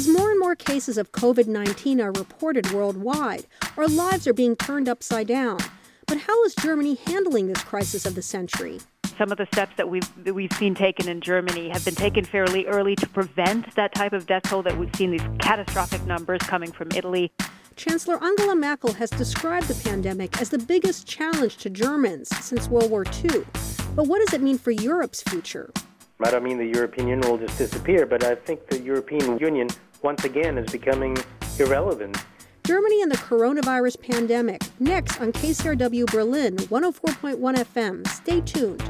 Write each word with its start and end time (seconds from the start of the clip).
As 0.00 0.08
more 0.08 0.30
and 0.30 0.40
more 0.40 0.56
cases 0.56 0.96
of 0.96 1.12
COVID 1.12 1.46
19 1.46 2.00
are 2.00 2.12
reported 2.12 2.72
worldwide, 2.72 3.44
our 3.76 3.86
lives 3.86 4.26
are 4.26 4.32
being 4.32 4.56
turned 4.56 4.88
upside 4.88 5.26
down. 5.26 5.58
But 6.06 6.16
how 6.16 6.42
is 6.44 6.54
Germany 6.54 6.94
handling 7.06 7.48
this 7.48 7.62
crisis 7.62 8.06
of 8.06 8.14
the 8.14 8.22
century? 8.22 8.80
Some 9.18 9.30
of 9.30 9.36
the 9.36 9.44
steps 9.52 9.72
that 9.76 9.90
we've 9.90 10.24
that 10.24 10.32
we've 10.32 10.54
seen 10.54 10.74
taken 10.74 11.06
in 11.06 11.20
Germany 11.20 11.68
have 11.68 11.84
been 11.84 11.94
taken 11.94 12.24
fairly 12.24 12.64
early 12.64 12.96
to 12.96 13.06
prevent 13.06 13.74
that 13.74 13.94
type 13.94 14.14
of 14.14 14.24
death 14.24 14.44
toll 14.44 14.62
that 14.62 14.78
we've 14.78 14.96
seen 14.96 15.10
these 15.10 15.28
catastrophic 15.38 16.02
numbers 16.06 16.40
coming 16.44 16.72
from 16.72 16.88
Italy. 16.96 17.30
Chancellor 17.76 18.24
Angela 18.24 18.54
Merkel 18.54 18.94
has 18.94 19.10
described 19.10 19.68
the 19.68 19.74
pandemic 19.86 20.40
as 20.40 20.48
the 20.48 20.56
biggest 20.56 21.06
challenge 21.06 21.58
to 21.58 21.68
Germans 21.68 22.34
since 22.42 22.70
World 22.70 22.90
War 22.90 23.04
II. 23.04 23.44
But 23.94 24.06
what 24.06 24.24
does 24.24 24.32
it 24.32 24.40
mean 24.40 24.56
for 24.56 24.70
Europe's 24.70 25.22
future? 25.24 25.70
I 26.22 26.30
don't 26.30 26.42
mean 26.42 26.56
the 26.56 26.66
European 26.66 27.08
Union 27.08 27.30
will 27.30 27.38
just 27.38 27.56
disappear, 27.58 28.04
but 28.06 28.24
I 28.24 28.34
think 28.34 28.66
the 28.66 28.78
European 28.78 29.38
Union 29.38 29.68
once 30.02 30.24
again 30.24 30.58
is 30.58 30.70
becoming 30.70 31.16
irrelevant. 31.58 32.16
Germany 32.64 33.02
and 33.02 33.10
the 33.10 33.16
coronavirus 33.16 34.00
pandemic. 34.00 34.62
Next 34.78 35.20
on 35.20 35.32
KCRW 35.32 36.10
Berlin 36.10 36.56
104.1 36.56 37.38
FM. 37.38 38.06
Stay 38.08 38.40
tuned. 38.40 38.89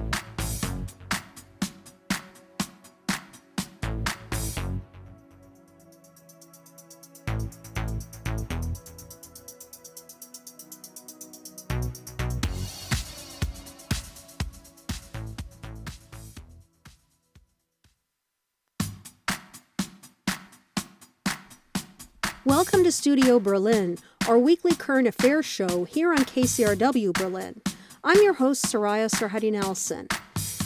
Welcome 22.51 22.83
to 22.83 22.91
Studio 22.91 23.39
Berlin, 23.39 23.97
our 24.27 24.37
weekly 24.37 24.75
current 24.75 25.07
affairs 25.07 25.47
show 25.47 25.85
here 25.85 26.11
on 26.11 26.25
KCRW 26.25 27.13
Berlin. 27.13 27.63
I'm 28.03 28.21
your 28.25 28.33
host, 28.33 28.65
Soraya 28.65 29.09
Sarhaddi 29.09 29.53
Nelson. 29.53 30.09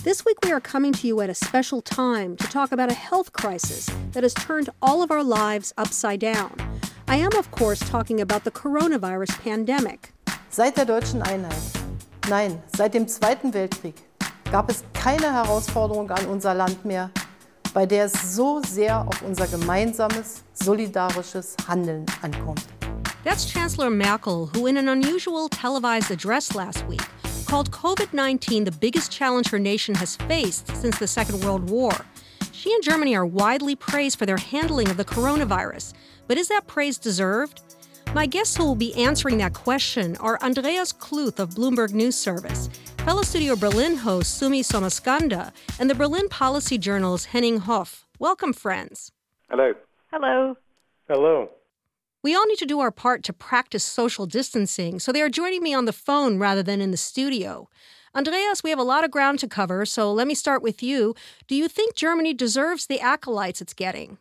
This 0.03 0.25
week 0.25 0.39
we 0.43 0.51
are 0.51 0.61
coming 0.61 0.95
to 0.95 1.07
you 1.07 1.21
at 1.21 1.29
a 1.29 1.35
special 1.35 1.83
time 1.83 2.39
to 2.39 2.47
talk 2.47 2.73
about 2.73 2.91
a 2.91 2.95
health 2.95 3.35
crisis 3.35 3.91
that 4.13 4.23
has 4.23 4.33
turned 4.33 4.71
all 4.81 5.03
of 5.03 5.11
our 5.11 5.23
lives 5.23 5.75
upside 5.77 6.21
down. 6.21 6.57
I 7.07 7.17
am, 7.17 7.37
of 7.37 7.51
course, 7.51 7.81
talking 7.81 8.19
about 8.19 8.45
the 8.45 8.51
coronavirus 8.51 9.39
pandemic. 9.43 10.15
Seit 10.49 10.77
der 10.77 10.87
deutschen 10.87 11.21
Einheit, 11.21 11.75
nein, 12.31 12.63
seit 12.75 12.95
dem 12.95 13.07
Zweiten 13.07 13.53
Weltkrieg, 13.53 13.97
gab 14.51 14.71
es 14.71 14.85
keine 14.95 15.31
Herausforderung 15.31 16.11
an 16.11 16.25
unser 16.29 16.55
Land 16.55 16.87
mehr, 16.87 17.11
bei 17.75 17.85
der 17.85 18.05
es 18.05 18.37
so 18.37 18.63
sehr 18.65 19.01
auf 19.07 19.21
unser 19.23 19.47
gemeinsames, 19.49 20.45
solidarisches 20.55 21.57
Handeln 21.67 22.07
ankommt. 22.23 22.65
That's 23.25 23.47
Chancellor 23.47 23.91
Merkel, 23.91 24.49
who, 24.55 24.67
in 24.67 24.77
an 24.77 24.89
unusual 24.89 25.49
televised 25.49 26.11
address 26.11 26.55
last 26.55 26.87
week, 26.87 27.03
called 27.47 27.71
COVID 27.73 28.13
19 28.13 28.65
the 28.65 28.71
biggest 28.71 29.11
challenge 29.11 29.51
her 29.51 29.59
nation 29.59 29.95
has 29.97 30.17
faced 30.29 30.69
since 30.77 30.99
the 30.99 31.07
Second 31.07 31.45
World 31.45 31.69
War. 31.69 31.93
She 32.53 32.73
and 32.73 32.83
Germany 32.83 33.17
are 33.17 33.27
widely 33.27 33.75
praised 33.75 34.19
for 34.19 34.27
their 34.27 34.39
handling 34.39 34.89
of 34.89 34.97
the 34.97 35.05
coronavirus. 35.05 35.93
But 36.29 36.39
is 36.39 36.49
that 36.49 36.67
praise 36.67 36.97
deserved? 36.97 37.61
My 38.15 38.27
guests 38.27 38.57
who 38.57 38.65
will 38.65 38.77
be 38.77 38.95
answering 38.95 39.39
that 39.39 39.55
question 39.55 40.17
are 40.19 40.39
Andreas 40.41 40.93
Kluth 40.93 41.41
of 41.41 41.51
Bloomberg 41.51 41.93
News 41.93 42.15
Service, 42.15 42.71
fellow 42.99 43.23
Studio 43.23 43.57
Berlin 43.57 43.97
host 43.97 44.39
Sumi 44.39 44.63
Somaskanda, 44.63 45.53
and 45.81 45.91
the 45.91 45.97
Berlin 45.97 46.29
Policy 46.29 46.79
Journal's 46.79 47.25
Henning 47.25 47.59
Hoff. 47.59 48.07
Welcome, 48.21 48.53
friends. 48.53 49.11
Hello. 49.51 49.75
Hello. 50.13 50.57
Hello. 51.09 51.51
We 52.23 52.37
all 52.37 52.47
need 52.47 52.59
to 52.59 52.67
do 52.67 52.79
our 52.79 52.93
part 52.93 53.25
to 53.25 53.33
practice 53.33 53.83
social 53.83 54.27
distancing, 54.27 55.01
so 55.01 55.11
they 55.11 55.21
are 55.21 55.29
joining 55.29 55.65
me 55.65 55.75
on 55.75 55.85
the 55.85 55.93
phone 55.93 56.39
rather 56.39 56.63
than 56.63 56.81
in 56.81 56.93
the 56.93 56.97
studio. 56.97 57.69
Andreas, 58.15 58.63
we 58.63 58.71
have 58.71 58.79
a 58.79 58.85
lot 58.85 59.03
of 59.03 59.11
ground 59.11 59.41
to 59.41 59.49
cover, 59.49 59.85
so 59.85 60.13
let 60.13 60.29
me 60.29 60.37
start 60.37 60.63
with 60.63 60.85
you. 60.85 61.17
Do 61.49 61.57
you 61.57 61.67
think 61.67 61.97
Germany 61.97 62.33
deserves 62.33 62.87
the 62.87 63.01
acolytes 63.01 63.61
it's 63.61 63.75
getting? 63.75 64.19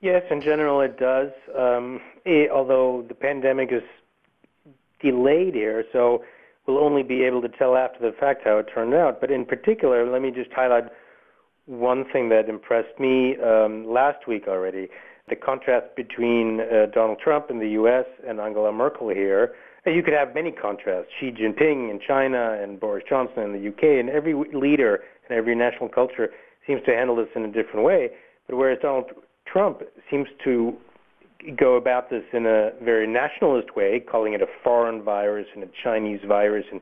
Yes, 0.00 0.24
in 0.32 0.40
general 0.40 0.80
it 0.80 0.98
does. 0.98 1.30
Um, 1.56 2.00
it, 2.24 2.50
although 2.50 3.04
the 3.08 3.14
pandemic 3.14 3.70
is 3.72 3.82
delayed 5.00 5.54
here, 5.54 5.84
so 5.92 6.24
we'll 6.66 6.78
only 6.78 7.02
be 7.02 7.22
able 7.24 7.42
to 7.42 7.48
tell 7.48 7.76
after 7.76 8.00
the 8.00 8.16
fact 8.18 8.42
how 8.44 8.58
it 8.58 8.66
turned 8.74 8.94
out. 8.94 9.20
But 9.20 9.30
in 9.30 9.44
particular, 9.44 10.10
let 10.10 10.22
me 10.22 10.30
just 10.30 10.50
highlight 10.52 10.84
one 11.66 12.04
thing 12.12 12.28
that 12.30 12.48
impressed 12.48 12.98
me 12.98 13.36
um, 13.38 13.86
last 13.86 14.26
week 14.26 14.44
already: 14.48 14.88
the 15.28 15.36
contrast 15.36 15.94
between 15.96 16.60
uh, 16.60 16.86
Donald 16.94 17.18
Trump 17.22 17.50
in 17.50 17.58
the 17.58 17.70
U.S. 17.70 18.06
and 18.26 18.40
Angela 18.40 18.72
Merkel 18.72 19.08
here. 19.08 19.54
You 19.86 20.02
could 20.02 20.14
have 20.14 20.34
many 20.34 20.50
contrasts: 20.50 21.10
Xi 21.20 21.30
Jinping 21.30 21.90
in 21.90 22.00
China 22.06 22.58
and 22.60 22.80
Boris 22.80 23.04
Johnson 23.08 23.42
in 23.42 23.52
the 23.52 23.58
U.K. 23.58 24.00
And 24.00 24.08
every 24.08 24.34
leader 24.34 25.00
and 25.28 25.36
every 25.36 25.54
national 25.54 25.90
culture 25.90 26.30
seems 26.66 26.82
to 26.86 26.92
handle 26.92 27.16
this 27.16 27.28
in 27.36 27.44
a 27.44 27.52
different 27.52 27.84
way. 27.84 28.08
But 28.46 28.56
whereas 28.56 28.78
Donald 28.80 29.10
Trump 29.46 29.82
seems 30.10 30.28
to 30.44 30.74
go 31.58 31.76
about 31.76 32.10
this 32.10 32.24
in 32.32 32.46
a 32.46 32.70
very 32.82 33.06
nationalist 33.06 33.76
way, 33.76 34.00
calling 34.00 34.32
it 34.32 34.42
a 34.42 34.46
foreign 34.62 35.02
virus 35.02 35.46
and 35.54 35.62
a 35.64 35.68
Chinese 35.82 36.20
virus. 36.26 36.64
And 36.70 36.80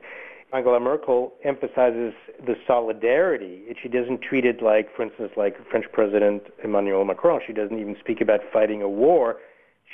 Angela 0.53 0.79
Merkel 0.79 1.33
emphasizes 1.43 2.13
the 2.45 2.53
solidarity. 2.67 3.63
She 3.81 3.89
doesn't 3.89 4.21
treat 4.21 4.45
it 4.45 4.61
like, 4.61 4.87
for 4.95 5.03
instance, 5.03 5.31
like 5.35 5.55
French 5.69 5.85
President 5.91 6.43
Emmanuel 6.63 7.03
Macron. 7.05 7.41
She 7.45 7.53
doesn't 7.53 7.79
even 7.79 7.95
speak 7.99 8.21
about 8.21 8.39
fighting 8.51 8.81
a 8.81 8.89
war. 8.89 9.37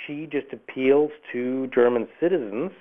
She 0.06 0.28
just 0.32 0.48
appeals 0.52 1.12
to 1.32 1.68
German 1.74 2.08
citizens 2.20 2.72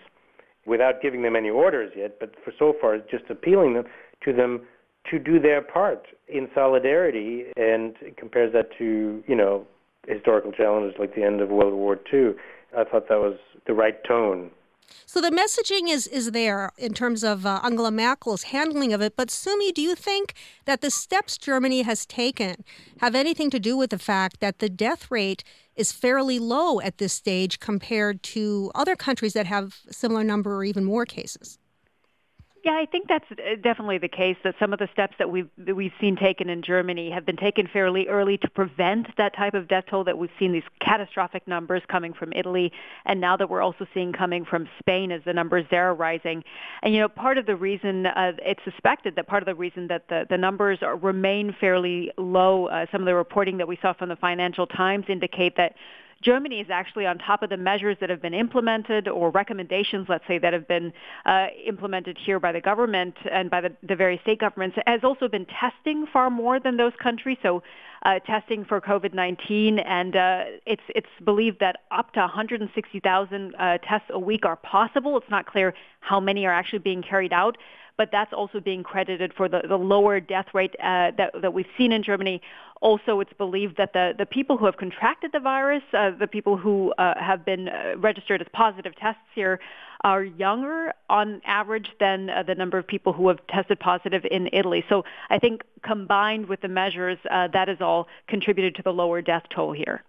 without 0.66 1.00
giving 1.00 1.22
them 1.22 1.36
any 1.36 1.50
orders 1.50 1.92
yet, 1.96 2.18
but 2.20 2.34
for 2.44 2.52
so 2.58 2.74
far, 2.80 2.98
just 2.98 3.24
appealing 3.30 3.74
them 3.74 3.84
to 4.24 4.32
them 4.32 4.62
to 5.10 5.18
do 5.18 5.40
their 5.40 5.62
part 5.62 6.06
in 6.28 6.48
solidarity 6.54 7.44
and 7.56 7.94
compares 8.16 8.52
that 8.52 8.68
to, 8.76 9.22
you 9.26 9.34
know, 9.34 9.66
historical 10.08 10.52
challenges 10.52 10.98
like 10.98 11.14
the 11.14 11.22
end 11.22 11.40
of 11.40 11.50
World 11.50 11.74
War 11.74 11.98
II. 12.12 12.32
I 12.76 12.84
thought 12.84 13.08
that 13.08 13.18
was 13.18 13.38
the 13.66 13.74
right 13.74 14.02
tone. 14.04 14.50
So 15.04 15.20
the 15.20 15.30
messaging 15.30 15.88
is 15.90 16.06
is 16.06 16.30
there 16.30 16.70
in 16.78 16.94
terms 16.94 17.22
of 17.22 17.44
uh, 17.44 17.60
Angela 17.62 17.90
Merkel's 17.90 18.44
handling 18.44 18.92
of 18.92 19.02
it. 19.02 19.16
But 19.16 19.30
Sumi, 19.30 19.72
do 19.72 19.82
you 19.82 19.94
think 19.94 20.34
that 20.64 20.80
the 20.80 20.90
steps 20.90 21.36
Germany 21.36 21.82
has 21.82 22.06
taken 22.06 22.64
have 23.00 23.14
anything 23.14 23.50
to 23.50 23.60
do 23.60 23.76
with 23.76 23.90
the 23.90 23.98
fact 23.98 24.40
that 24.40 24.58
the 24.58 24.68
death 24.68 25.10
rate 25.10 25.44
is 25.76 25.92
fairly 25.92 26.38
low 26.38 26.80
at 26.80 26.98
this 26.98 27.12
stage 27.12 27.60
compared 27.60 28.22
to 28.22 28.70
other 28.74 28.96
countries 28.96 29.34
that 29.34 29.46
have 29.46 29.80
similar 29.90 30.24
number 30.24 30.56
or 30.56 30.64
even 30.64 30.84
more 30.84 31.04
cases? 31.04 31.58
Yeah, 32.64 32.72
I 32.72 32.86
think 32.86 33.08
that's 33.08 33.24
uh, 33.30 33.54
definitely 33.62 33.98
the 33.98 34.08
case. 34.08 34.36
That 34.42 34.56
some 34.58 34.72
of 34.72 34.80
the 34.80 34.88
steps 34.92 35.14
that 35.18 35.30
we've 35.30 35.48
that 35.58 35.76
we've 35.76 35.92
seen 36.00 36.16
taken 36.16 36.48
in 36.48 36.62
Germany 36.62 37.10
have 37.10 37.24
been 37.24 37.36
taken 37.36 37.68
fairly 37.68 38.08
early 38.08 38.36
to 38.38 38.50
prevent 38.50 39.06
that 39.16 39.36
type 39.36 39.54
of 39.54 39.68
death 39.68 39.84
toll 39.88 40.02
that 40.04 40.18
we've 40.18 40.30
seen 40.38 40.52
these 40.52 40.64
catastrophic 40.80 41.46
numbers 41.46 41.82
coming 41.88 42.12
from 42.12 42.32
Italy, 42.32 42.72
and 43.06 43.20
now 43.20 43.36
that 43.36 43.48
we're 43.48 43.62
also 43.62 43.86
seeing 43.94 44.12
coming 44.12 44.44
from 44.44 44.68
Spain 44.80 45.12
as 45.12 45.22
the 45.24 45.32
numbers 45.32 45.66
there 45.70 45.88
are 45.90 45.94
rising. 45.94 46.42
And 46.82 46.92
you 46.92 47.00
know, 47.00 47.08
part 47.08 47.38
of 47.38 47.46
the 47.46 47.56
reason 47.56 48.06
uh, 48.06 48.32
it's 48.44 48.62
suspected 48.64 49.14
that 49.16 49.28
part 49.28 49.42
of 49.42 49.46
the 49.46 49.54
reason 49.54 49.86
that 49.88 50.08
the 50.08 50.26
the 50.28 50.38
numbers 50.38 50.80
are, 50.82 50.96
remain 50.96 51.54
fairly 51.60 52.10
low, 52.18 52.66
uh, 52.66 52.86
some 52.90 53.02
of 53.02 53.06
the 53.06 53.14
reporting 53.14 53.58
that 53.58 53.68
we 53.68 53.78
saw 53.80 53.92
from 53.92 54.08
the 54.08 54.16
Financial 54.16 54.66
Times 54.66 55.04
indicate 55.08 55.56
that 55.56 55.74
Germany 56.22 56.60
is 56.60 56.66
actually 56.70 57.06
on 57.06 57.18
top 57.18 57.42
of 57.42 57.50
the 57.50 57.56
measures 57.56 57.96
that 58.00 58.10
have 58.10 58.20
been 58.20 58.34
implemented 58.34 59.06
or 59.06 59.30
recommendations, 59.30 60.06
let's 60.08 60.24
say, 60.26 60.38
that 60.38 60.52
have 60.52 60.66
been 60.66 60.92
uh, 61.24 61.46
implemented 61.64 62.18
here 62.18 62.40
by 62.40 62.50
the 62.50 62.60
government 62.60 63.14
and 63.30 63.50
by 63.50 63.60
the, 63.60 63.72
the 63.86 63.94
various 63.94 64.20
state 64.22 64.40
governments, 64.40 64.76
has 64.86 65.00
also 65.04 65.28
been 65.28 65.46
testing 65.46 66.06
far 66.12 66.28
more 66.28 66.58
than 66.58 66.76
those 66.76 66.92
countries. 67.00 67.38
So 67.42 67.62
uh, 68.04 68.18
testing 68.20 68.64
for 68.64 68.80
COVID-19, 68.80 69.84
and 69.84 70.16
uh, 70.16 70.44
it's 70.66 70.82
it's 70.88 71.08
believed 71.24 71.58
that 71.60 71.80
up 71.90 72.12
to 72.12 72.20
160,000 72.20 73.54
uh, 73.54 73.78
tests 73.78 74.08
a 74.10 74.18
week 74.18 74.44
are 74.44 74.56
possible. 74.56 75.16
It's 75.18 75.30
not 75.30 75.46
clear 75.46 75.74
how 76.00 76.20
many 76.20 76.46
are 76.46 76.52
actually 76.52 76.78
being 76.80 77.02
carried 77.02 77.32
out, 77.32 77.58
but 77.98 78.10
that's 78.10 78.32
also 78.32 78.60
being 78.60 78.82
credited 78.82 79.34
for 79.34 79.48
the, 79.48 79.60
the 79.68 79.76
lower 79.76 80.20
death 80.20 80.46
rate 80.54 80.74
uh, 80.78 81.10
that, 81.18 81.32
that 81.42 81.52
we've 81.52 81.66
seen 81.76 81.92
in 81.92 82.02
Germany. 82.02 82.40
Also, 82.80 83.18
it's 83.18 83.32
believed 83.32 83.76
that 83.76 83.92
the, 83.92 84.14
the 84.16 84.24
people 84.24 84.56
who 84.56 84.64
have 84.64 84.76
contracted 84.76 85.32
the 85.32 85.40
virus, 85.40 85.82
uh, 85.92 86.12
the 86.12 86.28
people 86.28 86.56
who 86.56 86.92
uh, 86.92 87.14
have 87.20 87.44
been 87.44 87.68
uh, 87.68 87.94
registered 87.98 88.40
as 88.40 88.46
positive 88.52 88.94
tests 88.96 89.20
here, 89.34 89.58
are 90.04 90.22
younger 90.22 90.92
on 91.10 91.42
average 91.44 91.88
than 91.98 92.30
uh, 92.30 92.44
the 92.44 92.54
number 92.54 92.78
of 92.78 92.86
people 92.86 93.12
who 93.12 93.26
have 93.26 93.44
tested 93.48 93.80
positive 93.80 94.24
in 94.30 94.48
Italy. 94.52 94.84
So 94.88 95.04
I 95.28 95.40
think 95.40 95.64
combined 95.82 96.46
with 96.46 96.60
the 96.60 96.68
measures, 96.68 97.18
uh, 97.28 97.48
that 97.48 97.66
has 97.66 97.78
all 97.80 98.06
contributed 98.28 98.76
to 98.76 98.82
the 98.82 98.92
lower 98.92 99.20
death 99.20 99.42
toll 99.52 99.72
here. 99.72 100.04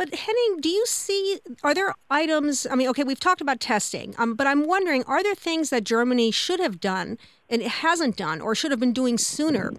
But 0.00 0.14
Henning, 0.14 0.62
do 0.62 0.70
you 0.70 0.86
see, 0.86 1.40
are 1.62 1.74
there 1.74 1.94
items, 2.10 2.66
I 2.70 2.74
mean, 2.74 2.88
okay, 2.88 3.04
we've 3.04 3.20
talked 3.20 3.42
about 3.42 3.60
testing, 3.60 4.14
um, 4.16 4.32
but 4.32 4.46
I'm 4.46 4.66
wondering, 4.66 5.04
are 5.04 5.22
there 5.22 5.34
things 5.34 5.68
that 5.68 5.84
Germany 5.84 6.30
should 6.30 6.58
have 6.58 6.80
done 6.80 7.18
and 7.50 7.60
it 7.60 7.68
hasn't 7.68 8.16
done 8.16 8.40
or 8.40 8.54
should 8.54 8.70
have 8.70 8.80
been 8.80 8.94
doing 8.94 9.18
sooner? 9.18 9.74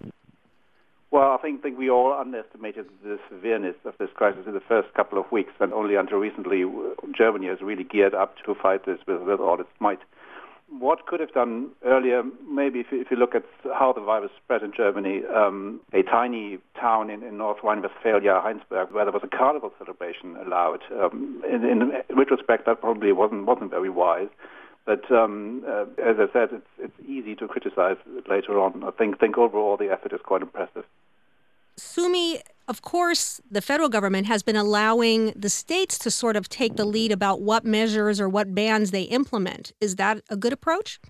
Well, 1.10 1.32
I 1.32 1.38
think, 1.38 1.60
think 1.60 1.76
we 1.76 1.90
all 1.90 2.12
underestimated 2.12 2.86
the 3.02 3.18
severeness 3.30 3.74
of 3.84 3.94
this 3.98 4.10
crisis 4.14 4.44
in 4.46 4.54
the 4.54 4.60
first 4.60 4.94
couple 4.94 5.18
of 5.18 5.30
weeks, 5.32 5.54
and 5.58 5.72
only 5.72 5.96
until 5.96 6.18
recently, 6.18 6.62
Germany 7.18 7.48
has 7.48 7.60
really 7.60 7.82
geared 7.82 8.14
up 8.14 8.36
to 8.46 8.54
fight 8.54 8.86
this 8.86 9.00
with, 9.08 9.22
with 9.22 9.40
all 9.40 9.60
its 9.60 9.70
might. 9.80 9.98
What 10.78 11.06
could 11.06 11.20
have 11.20 11.32
done 11.32 11.70
earlier, 11.84 12.22
maybe 12.48 12.80
if 12.80 12.86
you, 12.90 13.00
if 13.00 13.10
you 13.10 13.16
look 13.16 13.34
at 13.34 13.44
how 13.74 13.92
the 13.92 14.00
virus 14.00 14.30
spread 14.42 14.62
in 14.62 14.72
Germany, 14.74 15.22
um, 15.34 15.80
a 15.92 16.02
tiny 16.02 16.58
town 16.80 17.10
in, 17.10 17.22
in 17.22 17.36
North 17.36 17.58
Rhine-Westphalia, 17.62 18.40
Heinsberg, 18.44 18.90
where 18.90 19.04
there 19.04 19.12
was 19.12 19.22
a 19.22 19.36
carnival 19.36 19.72
celebration 19.78 20.36
allowed. 20.36 20.80
Um, 20.98 21.42
in, 21.48 21.64
in 21.64 21.92
retrospect, 22.16 22.66
that 22.66 22.80
probably 22.80 23.12
wasn't 23.12 23.46
wasn't 23.46 23.70
very 23.70 23.90
wise. 23.90 24.28
But 24.84 25.10
um, 25.12 25.62
uh, 25.68 25.84
as 26.02 26.16
I 26.18 26.26
said, 26.32 26.48
it's 26.52 26.66
it's 26.78 27.08
easy 27.08 27.36
to 27.36 27.46
criticize 27.46 27.96
later 28.28 28.58
on. 28.58 28.82
I 28.82 28.90
think 28.90 29.20
think 29.20 29.38
overall 29.38 29.76
the 29.76 29.90
effort 29.92 30.12
is 30.12 30.20
quite 30.24 30.42
impressive. 30.42 30.84
Sumi, 31.76 32.40
of 32.68 32.82
course, 32.82 33.40
the 33.50 33.62
federal 33.62 33.88
government 33.88 34.26
has 34.26 34.42
been 34.42 34.56
allowing 34.56 35.32
the 35.36 35.48
states 35.48 35.98
to 35.98 36.10
sort 36.10 36.36
of 36.36 36.48
take 36.48 36.76
the 36.76 36.84
lead 36.84 37.12
about 37.12 37.40
what 37.40 37.64
measures 37.64 38.20
or 38.20 38.28
what 38.28 38.54
bans 38.54 38.90
they 38.90 39.02
implement. 39.02 39.72
Is 39.80 39.96
that 39.96 40.22
a 40.30 40.36
good 40.36 40.52
approach? 40.52 41.00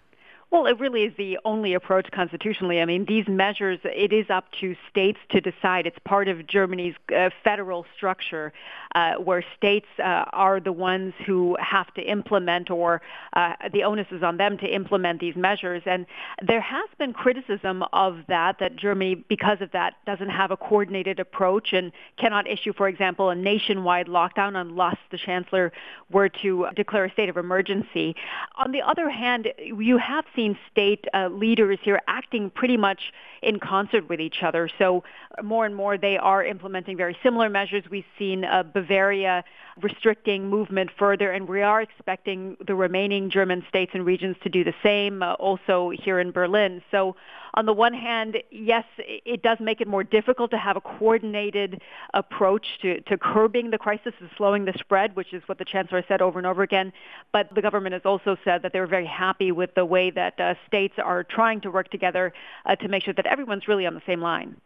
Well, 0.53 0.67
it 0.67 0.79
really 0.79 1.05
is 1.05 1.15
the 1.17 1.39
only 1.47 1.73
approach 1.73 2.11
constitutionally. 2.11 2.83
I 2.83 2.85
mean, 2.85 3.07
these 3.07 3.27
measures, 3.27 3.79
it 3.85 4.13
is 4.13 4.29
up 4.29 4.45
to 4.61 4.77
states 4.91 5.19
to 5.31 5.41
decide. 5.41 5.87
It's 5.87 5.99
part 6.05 6.29
of 6.29 6.47
Germany's 6.47 6.95
uh, 7.15 7.31
federal 7.43 7.87
structure 7.97 8.53
uh, 8.95 9.15
where 9.15 9.45
states 9.57 9.87
uh, 9.99 10.25
are 10.33 10.61
the 10.61 10.73
ones 10.73 11.15
who 11.27 11.57
have 11.61 11.93
to 11.95 12.03
implement 12.03 12.71
or 12.71 13.01
uh, 13.35 13.55
the 13.73 13.83
onus 13.83 14.07
is 14.11 14.23
on 14.23 14.37
them 14.37 14.59
to 14.59 14.67
implement 14.67 15.21
these 15.21 15.37
measures. 15.37 15.83
And 15.87 16.07
there 16.47 16.61
has 16.61 16.89
been 16.99 17.13
criticism 17.13 17.85
of 17.93 18.19
that, 18.29 18.57
that 18.61 18.77
Germany, 18.77 19.15
because 19.29 19.61
of 19.61 19.71
that, 19.73 19.95
doesn't 20.07 20.31
have 20.31 20.51
a 20.51 20.57
coordinated 20.57 21.21
approach 21.21 21.73
and 21.73 21.93
cannot 22.19 22.47
issue, 22.49 22.73
for 22.73 22.89
example, 22.89 23.31
a 23.31 23.35
nationwide 23.35 24.07
lockdown 24.07 24.57
unless 24.57 24.97
the 25.11 25.19
chancellor 25.19 25.73
were 26.11 26.29
to 26.29 26.67
declare 26.77 27.07
a 27.07 27.13
state 27.13 27.29
of 27.29 27.37
emergency. 27.37 28.15
On 28.57 28.73
the 28.73 28.83
other 28.83 29.09
hand, 29.09 29.49
you 29.59 29.99
have 29.99 30.25
seen 30.35 30.59
state 30.71 31.05
uh, 31.15 31.29
leaders 31.29 31.79
here 31.83 32.01
acting 32.07 32.51
pretty 32.51 32.77
much 32.77 33.01
in 33.43 33.59
concert 33.59 34.09
with 34.09 34.21
each 34.21 34.43
other. 34.43 34.69
So 34.79 35.03
more 35.43 35.67
and 35.67 35.75
more 35.75 35.99
they 35.99 36.17
are 36.17 36.45
implementing 36.45 36.97
very 36.97 37.17
similar 37.23 37.49
measures. 37.49 37.85
We've 37.91 38.05
seen 38.19 38.45
uh, 38.45 38.63
Bavaria 38.83 39.45
restricting 39.81 40.49
movement 40.51 40.91
further, 40.99 41.33
and 41.33 41.49
we 41.49 41.63
are 41.63 41.81
expecting 41.81 42.57
the 42.67 42.75
remaining 42.75 43.31
German 43.31 43.65
states 43.69 43.93
and 43.95 44.05
regions 44.05 44.37
to 44.43 44.49
do 44.49 44.65
the 44.65 44.75
same, 44.83 45.23
uh, 45.23 45.33
also 45.35 45.91
here 45.91 46.21
in 46.21 46.31
Berlin. 46.31 46.83
So 46.91 47.17
on 47.55 47.67
the 47.67 47.73
one 47.73 47.95
hand, 47.95 48.43
yes, 48.51 48.85
it 48.99 49.43
does 49.43 49.59
make 49.61 49.81
it 49.81 49.89
more 49.89 50.05
difficult 50.05 50.51
to 50.51 50.59
have 50.59 50.77
a 50.77 50.81
coordinated 50.81 51.83
approach 52.15 52.79
to, 52.83 53.01
to 53.03 53.17
curbing 53.19 53.71
the 53.71 53.79
crisis 53.79 54.15
and 54.21 54.31
slowing 54.37 54.65
the 54.65 54.73
spread, 54.79 55.17
which 55.17 55.33
is 55.33 55.43
what 55.47 55.59
the 55.59 55.65
chancellor 55.65 56.05
said 56.07 56.23
over 56.23 56.39
and 56.39 56.47
over 56.47 56.63
again. 56.63 56.93
But 57.31 57.55
the 57.55 57.63
government 57.63 57.93
has 57.93 58.03
also 58.05 58.37
said 58.45 58.63
that 58.63 58.73
they're 58.73 58.87
very 58.87 59.07
happy 59.07 59.53
with 59.53 59.75
the 59.75 59.85
way 59.85 60.11
that 60.11 60.41
uh, 60.41 60.55
states 60.67 60.95
are 60.99 61.25
trying 61.25 61.61
to 61.63 61.71
work 61.71 61.91
together 61.91 62.33
uh, 62.67 62.77
to 62.77 62.89
make 62.89 63.05
sure 63.05 63.15
that 63.15 63.27
everyone's 63.27 63.69
really 63.69 63.87
on 63.87 63.95
the 63.95 64.03
same 64.07 64.21
line. 64.21 64.57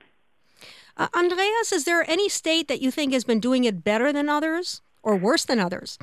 Uh, 0.96 1.08
Andreas, 1.14 1.72
is 1.72 1.84
there 1.84 2.08
any 2.08 2.28
state 2.28 2.68
that 2.68 2.80
you 2.80 2.90
think 2.90 3.12
has 3.12 3.24
been 3.24 3.40
doing 3.40 3.64
it 3.64 3.84
better 3.84 4.12
than 4.12 4.28
others 4.28 4.80
or 5.02 5.16
worse 5.16 5.44
than 5.44 5.58
others? 5.58 5.98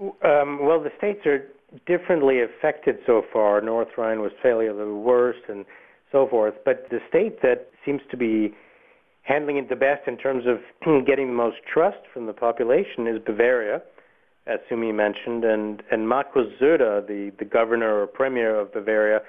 Um, 0.00 0.64
well, 0.64 0.82
the 0.82 0.92
states 0.98 1.26
are 1.26 1.46
differently 1.86 2.40
affected 2.42 2.98
so 3.06 3.22
far. 3.32 3.60
North 3.60 3.88
Rhine-Westphalia 3.96 4.72
the 4.74 4.94
worst, 4.94 5.40
and 5.48 5.64
so 6.12 6.26
forth. 6.28 6.54
But 6.64 6.88
the 6.90 7.00
state 7.08 7.42
that 7.42 7.70
seems 7.84 8.00
to 8.10 8.16
be 8.16 8.54
handling 9.22 9.58
it 9.58 9.68
the 9.68 9.76
best 9.76 10.06
in 10.06 10.16
terms 10.16 10.44
of 10.46 10.58
getting 11.06 11.28
the 11.28 11.34
most 11.34 11.56
trust 11.72 11.98
from 12.12 12.26
the 12.26 12.32
population 12.32 13.06
is 13.06 13.18
Bavaria, 13.24 13.82
as 14.46 14.58
Sumi 14.68 14.92
mentioned, 14.92 15.44
and, 15.44 15.82
and 15.90 16.08
Markus 16.08 16.46
Söder, 16.60 17.06
the, 17.06 17.32
the 17.38 17.44
governor 17.44 18.02
or 18.02 18.06
premier 18.06 18.58
of 18.58 18.72
Bavaria, 18.72 19.20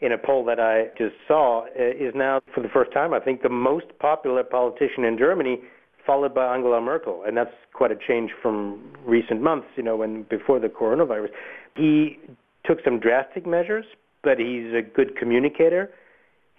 in 0.00 0.12
a 0.12 0.18
poll 0.18 0.44
that 0.44 0.60
I 0.60 0.86
just 0.96 1.14
saw, 1.26 1.64
uh, 1.64 1.66
is 1.76 2.14
now, 2.14 2.40
for 2.54 2.62
the 2.62 2.68
first 2.68 2.92
time, 2.92 3.12
I 3.12 3.20
think, 3.20 3.42
the 3.42 3.48
most 3.48 3.86
popular 3.98 4.44
politician 4.44 5.04
in 5.04 5.18
Germany, 5.18 5.58
followed 6.06 6.34
by 6.34 6.54
Angela 6.54 6.80
Merkel. 6.80 7.24
And 7.26 7.36
that's 7.36 7.54
quite 7.72 7.90
a 7.90 7.96
change 8.06 8.30
from 8.40 8.92
recent 9.04 9.42
months, 9.42 9.66
you 9.76 9.82
know, 9.82 9.96
when 9.96 10.22
before 10.24 10.60
the 10.60 10.68
coronavirus. 10.68 11.30
He 11.76 12.18
took 12.64 12.78
some 12.84 13.00
drastic 13.00 13.46
measures, 13.46 13.84
but 14.22 14.38
he's 14.38 14.72
a 14.72 14.82
good 14.82 15.16
communicator 15.16 15.90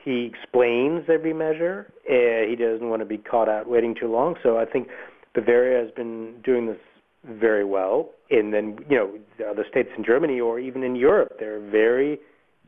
he 0.03 0.31
explains 0.33 1.03
every 1.09 1.33
measure. 1.33 1.91
Uh, 2.09 2.49
he 2.49 2.55
doesn't 2.55 2.89
want 2.89 3.01
to 3.01 3.05
be 3.05 3.17
caught 3.17 3.49
out 3.49 3.69
waiting 3.69 3.95
too 3.99 4.07
long. 4.07 4.35
So 4.41 4.57
I 4.57 4.65
think 4.65 4.87
Bavaria 5.35 5.83
has 5.83 5.91
been 5.91 6.41
doing 6.43 6.67
this 6.67 6.77
very 7.25 7.65
well. 7.65 8.11
And 8.31 8.53
then, 8.53 8.79
you 8.89 8.97
know, 8.97 9.11
the 9.37 9.45
other 9.45 9.65
states 9.69 9.89
in 9.97 10.05
Germany 10.05 10.39
or 10.39 10.59
even 10.59 10.83
in 10.83 10.95
Europe, 10.95 11.33
they're 11.39 11.59
very 11.59 12.19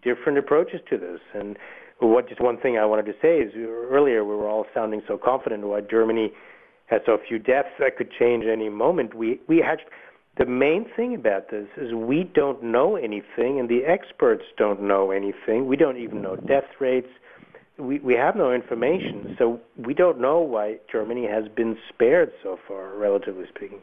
different 0.01 0.37
approaches 0.37 0.81
to 0.89 0.97
this. 0.97 1.19
And 1.33 1.57
what 1.99 2.27
just 2.27 2.41
one 2.41 2.57
thing 2.57 2.77
I 2.77 2.85
wanted 2.85 3.05
to 3.05 3.13
say 3.21 3.39
is 3.39 3.53
earlier 3.55 4.23
we 4.23 4.35
were 4.35 4.47
all 4.47 4.65
sounding 4.73 5.01
so 5.07 5.17
confident 5.17 5.63
why 5.63 5.81
Germany 5.81 6.31
has 6.87 7.01
so 7.05 7.17
few 7.27 7.39
deaths 7.39 7.69
that 7.79 7.97
could 7.97 8.11
change 8.11 8.45
any 8.45 8.69
moment. 8.69 9.13
We 9.13 9.39
we 9.47 9.57
had 9.57 9.79
the 10.37 10.45
main 10.45 10.85
thing 10.95 11.15
about 11.15 11.51
this 11.51 11.67
is 11.77 11.93
we 11.93 12.23
don't 12.23 12.63
know 12.63 12.95
anything, 12.95 13.59
and 13.59 13.69
the 13.69 13.85
experts 13.85 14.43
don't 14.57 14.81
know 14.81 15.11
anything. 15.11 15.67
We 15.67 15.75
don't 15.75 15.97
even 15.97 16.21
know 16.21 16.35
death 16.35 16.79
rates 16.79 17.09
we, 17.81 17.99
we 17.99 18.13
have 18.13 18.35
no 18.35 18.51
information, 18.53 19.35
so 19.37 19.59
we 19.77 19.93
don't 19.93 20.19
know 20.19 20.39
why 20.39 20.77
Germany 20.91 21.27
has 21.27 21.45
been 21.55 21.77
spared 21.89 22.31
so 22.43 22.59
far, 22.67 22.95
relatively 22.95 23.45
speaking. 23.47 23.79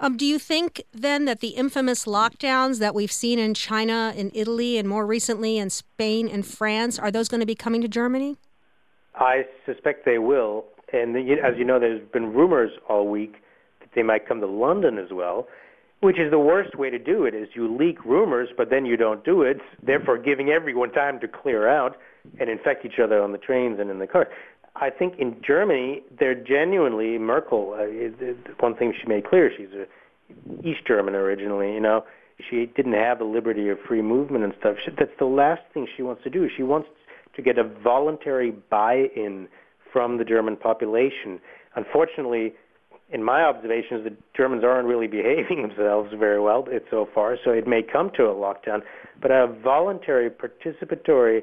Um, 0.00 0.16
do 0.16 0.26
you 0.26 0.38
think 0.38 0.82
then 0.92 1.26
that 1.26 1.40
the 1.40 1.50
infamous 1.50 2.06
lockdowns 2.06 2.80
that 2.80 2.94
we've 2.94 3.12
seen 3.12 3.38
in 3.38 3.54
China, 3.54 4.12
in 4.16 4.32
Italy, 4.34 4.76
and 4.76 4.88
more 4.88 5.06
recently 5.06 5.58
in 5.58 5.70
Spain 5.70 6.28
and 6.28 6.44
France, 6.44 6.98
are 6.98 7.10
those 7.10 7.28
going 7.28 7.40
to 7.40 7.46
be 7.46 7.54
coming 7.54 7.80
to 7.82 7.88
Germany? 7.88 8.36
I 9.14 9.44
suspect 9.64 10.04
they 10.04 10.18
will. 10.18 10.64
And 10.92 11.16
as 11.16 11.56
you 11.56 11.64
know, 11.64 11.78
there's 11.78 12.02
been 12.12 12.32
rumors 12.32 12.72
all 12.88 13.06
week 13.06 13.34
that 13.80 13.90
they 13.94 14.02
might 14.02 14.26
come 14.26 14.40
to 14.40 14.46
London 14.46 14.98
as 14.98 15.10
well, 15.12 15.46
which 16.00 16.18
is 16.18 16.30
the 16.30 16.38
worst 16.38 16.76
way 16.76 16.90
to 16.90 16.98
do 16.98 17.24
it 17.24 17.34
is 17.34 17.48
you 17.54 17.72
leak 17.74 18.04
rumors, 18.04 18.48
but 18.56 18.70
then 18.70 18.84
you 18.84 18.96
don't 18.96 19.24
do 19.24 19.42
it, 19.42 19.58
therefore 19.82 20.18
giving 20.18 20.50
everyone 20.50 20.90
time 20.90 21.20
to 21.20 21.28
clear 21.28 21.68
out 21.68 21.96
and 22.40 22.50
infect 22.50 22.84
each 22.84 22.98
other 23.02 23.22
on 23.22 23.32
the 23.32 23.38
trains 23.38 23.78
and 23.80 23.88
in 23.88 24.00
the 24.00 24.06
cars. 24.06 24.26
I 24.76 24.90
think 24.90 25.18
in 25.18 25.36
Germany, 25.46 26.02
they're 26.18 26.34
genuinely 26.34 27.18
Merkel. 27.18 27.74
Uh, 27.78 28.32
one 28.60 28.74
thing 28.74 28.94
she 28.98 29.06
made 29.06 29.26
clear: 29.26 29.50
she's 29.56 29.68
a 29.72 29.86
East 30.66 30.86
German 30.86 31.14
originally. 31.14 31.72
You 31.74 31.80
know, 31.80 32.04
she 32.50 32.66
didn't 32.66 32.94
have 32.94 33.18
the 33.18 33.24
liberty 33.24 33.68
of 33.68 33.78
free 33.86 34.02
movement 34.02 34.44
and 34.44 34.54
stuff. 34.58 34.76
She, 34.84 34.90
that's 34.98 35.16
the 35.18 35.26
last 35.26 35.62
thing 35.74 35.86
she 35.96 36.02
wants 36.02 36.22
to 36.24 36.30
do. 36.30 36.48
She 36.56 36.62
wants 36.62 36.88
to 37.36 37.42
get 37.42 37.58
a 37.58 37.64
voluntary 37.64 38.50
buy-in 38.50 39.48
from 39.92 40.18
the 40.18 40.24
German 40.24 40.56
population. 40.56 41.40
Unfortunately, 41.76 42.54
in 43.10 43.22
my 43.22 43.42
observations, 43.42 44.04
the 44.04 44.14
Germans 44.34 44.64
aren't 44.64 44.88
really 44.88 45.06
behaving 45.18 45.62
themselves 45.62 46.12
very 46.18 46.40
well 46.40 46.66
so 46.90 47.08
far. 47.14 47.36
So 47.44 47.50
it 47.50 47.66
may 47.66 47.82
come 47.82 48.10
to 48.16 48.24
a 48.24 48.34
lockdown, 48.34 48.80
but 49.20 49.30
a 49.30 49.46
voluntary, 49.62 50.30
participatory 50.30 51.42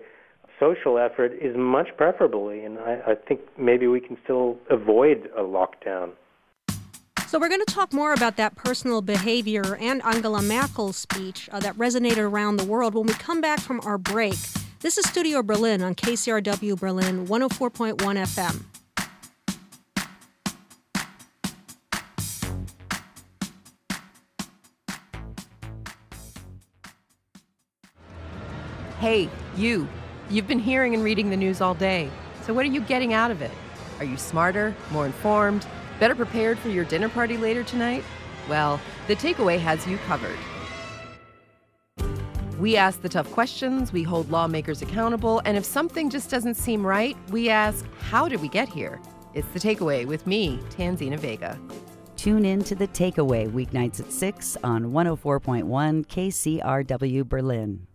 social 0.59 0.97
effort 0.97 1.31
is 1.41 1.55
much 1.55 1.87
preferably, 1.97 2.65
and 2.65 2.77
I, 2.79 2.99
I 3.07 3.15
think 3.15 3.41
maybe 3.57 3.87
we 3.87 3.99
can 3.99 4.17
still 4.23 4.57
avoid 4.69 5.29
a 5.37 5.41
lockdown. 5.41 6.11
So, 7.27 7.39
we're 7.39 7.49
going 7.49 7.63
to 7.63 7.73
talk 7.73 7.93
more 7.93 8.13
about 8.13 8.37
that 8.37 8.55
personal 8.55 9.03
behavior 9.03 9.77
and 9.79 10.01
Angela 10.03 10.41
Merkel's 10.41 10.97
speech 10.97 11.47
uh, 11.51 11.59
that 11.59 11.75
resonated 11.75 12.17
around 12.17 12.57
the 12.57 12.65
world 12.65 12.95
when 12.95 13.05
we 13.05 13.13
come 13.13 13.39
back 13.39 13.59
from 13.59 13.79
our 13.83 13.99
break. 13.99 14.37
This 14.79 14.97
is 14.97 15.07
Studio 15.07 15.43
Berlin 15.43 15.83
on 15.83 15.93
KCRW 15.93 16.79
Berlin 16.79 17.27
104.1 17.27 17.97
FM. 17.97 18.63
Hey, 28.99 29.29
you. 29.55 29.87
You've 30.31 30.47
been 30.47 30.59
hearing 30.59 30.93
and 30.93 31.03
reading 31.03 31.31
the 31.31 31.37
news 31.37 31.59
all 31.59 31.73
day. 31.73 32.07
So, 32.43 32.53
what 32.53 32.63
are 32.63 32.69
you 32.69 32.81
getting 32.81 33.13
out 33.13 33.31
of 33.31 33.41
it? 33.41 33.49
Are 33.97 34.05
you 34.05 34.15
smarter, 34.15 34.75
more 34.91 35.07
informed, 35.07 35.65
better 35.99 36.13
prepared 36.13 36.59
for 36.59 36.69
your 36.69 36.85
dinner 36.85 37.09
party 37.09 37.35
later 37.35 37.63
tonight? 37.63 38.03
Well, 38.47 38.79
the 39.07 39.15
takeaway 39.15 39.57
has 39.57 39.87
you 39.87 39.97
covered. 40.05 40.37
We 42.59 42.77
ask 42.77 43.01
the 43.01 43.09
tough 43.09 43.31
questions, 43.31 43.91
we 43.91 44.03
hold 44.03 44.29
lawmakers 44.29 44.83
accountable, 44.83 45.41
and 45.45 45.57
if 45.57 45.65
something 45.65 46.11
just 46.11 46.29
doesn't 46.29 46.55
seem 46.55 46.85
right, 46.85 47.17
we 47.29 47.49
ask, 47.49 47.83
How 47.99 48.27
did 48.27 48.39
we 48.39 48.49
get 48.49 48.69
here? 48.69 49.01
It's 49.33 49.47
the 49.47 49.59
takeaway 49.59 50.05
with 50.05 50.27
me, 50.27 50.59
Tanzina 50.69 51.17
Vega. 51.17 51.59
Tune 52.17 52.45
in 52.45 52.63
to 52.65 52.75
the 52.75 52.87
takeaway 52.89 53.49
weeknights 53.49 53.99
at 53.99 54.11
6 54.11 54.57
on 54.63 54.91
104.1 54.91 56.05
KCRW 56.05 57.27
Berlin. 57.27 57.87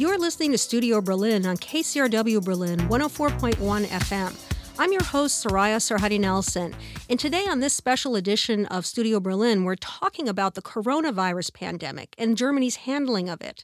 You're 0.00 0.18
listening 0.18 0.52
to 0.52 0.56
Studio 0.56 1.02
Berlin 1.02 1.44
on 1.44 1.58
KCRW 1.58 2.42
Berlin 2.42 2.78
104.1 2.88 3.84
FM. 3.84 4.34
I'm 4.78 4.92
your 4.92 5.04
host, 5.04 5.44
Soraya 5.44 5.76
Sarhaddi 5.76 6.18
Nelson. 6.18 6.74
And 7.10 7.20
today, 7.20 7.44
on 7.46 7.60
this 7.60 7.74
special 7.74 8.16
edition 8.16 8.64
of 8.64 8.86
Studio 8.86 9.20
Berlin, 9.20 9.62
we're 9.64 9.74
talking 9.74 10.26
about 10.26 10.54
the 10.54 10.62
coronavirus 10.62 11.52
pandemic 11.52 12.14
and 12.16 12.38
Germany's 12.38 12.76
handling 12.76 13.28
of 13.28 13.42
it. 13.42 13.62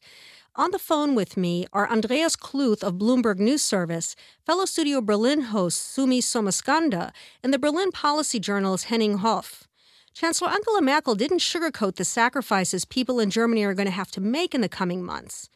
On 0.57 0.73
the 0.73 0.79
phone 0.79 1.15
with 1.15 1.39
me 1.39 1.65
are 1.73 1.91
Andreas 1.91 2.37
Kluth 2.37 2.83
of 2.83 2.97
Bloomberg 2.97 3.39
News 3.39 3.63
Service, 3.63 4.15
fellow 4.45 4.67
Studio 4.67 5.01
Berlin 5.01 5.41
host 5.41 5.81
Sumi 5.81 6.21
Somaskanda, 6.21 7.13
and 7.43 7.51
the 7.51 7.59
Berlin 7.59 7.91
policy 7.93 8.39
journalist 8.39 8.85
Henning 8.85 9.17
Hoff. 9.19 9.67
Chancellor 10.13 10.51
Angela 10.51 10.83
Merkel 10.83 11.15
didn't 11.15 11.39
sugarcoat 11.39 11.95
the 11.95 12.05
sacrifices 12.05 12.85
people 12.85 13.21
in 13.21 13.31
Germany 13.31 13.65
are 13.65 13.73
going 13.73 13.87
to 13.89 13.91
have 13.91 14.11
to 14.11 14.21
make 14.21 14.55
in 14.55 14.61
the 14.61 14.69
coming 14.69 15.03
months. 15.03 15.49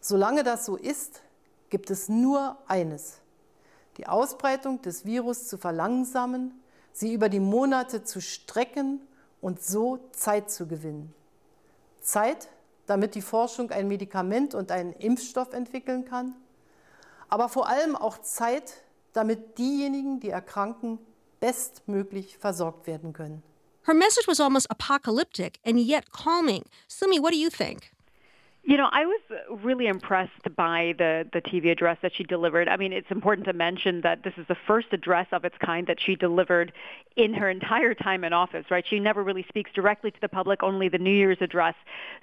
Solange 0.00 0.44
das 0.44 0.64
so 0.64 0.76
ist, 0.76 1.22
gibt 1.70 1.90
es 1.90 2.08
nur 2.08 2.56
eines. 2.66 3.18
Die 3.96 4.06
Ausbreitung 4.06 4.80
des 4.82 5.04
Virus 5.04 5.48
zu 5.48 5.58
verlangsamen, 5.58 6.62
sie 6.92 7.12
über 7.12 7.28
die 7.28 7.40
Monate 7.40 8.04
zu 8.04 8.20
strecken 8.20 9.00
und 9.40 9.62
so 9.62 9.98
Zeit 10.12 10.50
zu 10.50 10.66
gewinnen. 10.66 11.14
Zeit, 12.00 12.48
damit 12.86 13.14
die 13.14 13.22
Forschung 13.22 13.70
ein 13.70 13.88
Medikament 13.88 14.54
und 14.54 14.72
einen 14.72 14.92
Impfstoff 14.92 15.52
entwickeln 15.52 16.04
kann, 16.04 16.34
aber 17.28 17.48
vor 17.48 17.68
allem 17.68 17.94
auch 17.96 18.18
Zeit, 18.18 18.82
damit 19.12 19.58
diejenigen, 19.58 20.20
die 20.20 20.30
erkranken, 20.30 20.98
bestmöglich 21.40 22.38
versorgt 22.38 22.86
werden 22.86 23.12
können. 23.12 23.42
Her 23.84 23.94
message 23.94 24.26
was 24.26 24.40
almost 24.40 24.70
apocalyptic 24.70 25.58
and 25.64 25.78
yet 25.78 26.10
calming. 26.12 26.64
Sumi, 26.88 27.20
what 27.20 27.32
do 27.32 27.38
you 27.38 27.48
think? 27.48 27.90
You 28.68 28.76
know, 28.76 28.90
I 28.92 29.06
was 29.06 29.20
really 29.64 29.86
impressed 29.86 30.54
by 30.54 30.94
the, 30.98 31.26
the 31.32 31.40
TV 31.40 31.70
address 31.70 31.96
that 32.02 32.12
she 32.14 32.22
delivered. 32.22 32.68
I 32.68 32.76
mean, 32.76 32.92
it's 32.92 33.10
important 33.10 33.46
to 33.46 33.54
mention 33.54 34.02
that 34.02 34.24
this 34.24 34.34
is 34.36 34.46
the 34.46 34.58
first 34.66 34.88
address 34.92 35.26
of 35.32 35.46
its 35.46 35.56
kind 35.56 35.86
that 35.86 35.98
she 35.98 36.16
delivered 36.16 36.74
in 37.16 37.32
her 37.32 37.48
entire 37.48 37.94
time 37.94 38.24
in 38.24 38.34
office, 38.34 38.66
right? 38.70 38.84
She 38.86 39.00
never 39.00 39.24
really 39.24 39.46
speaks 39.48 39.70
directly 39.72 40.10
to 40.10 40.20
the 40.20 40.28
public, 40.28 40.62
only 40.62 40.90
the 40.90 40.98
New 40.98 41.10
Year's 41.10 41.38
address. 41.40 41.76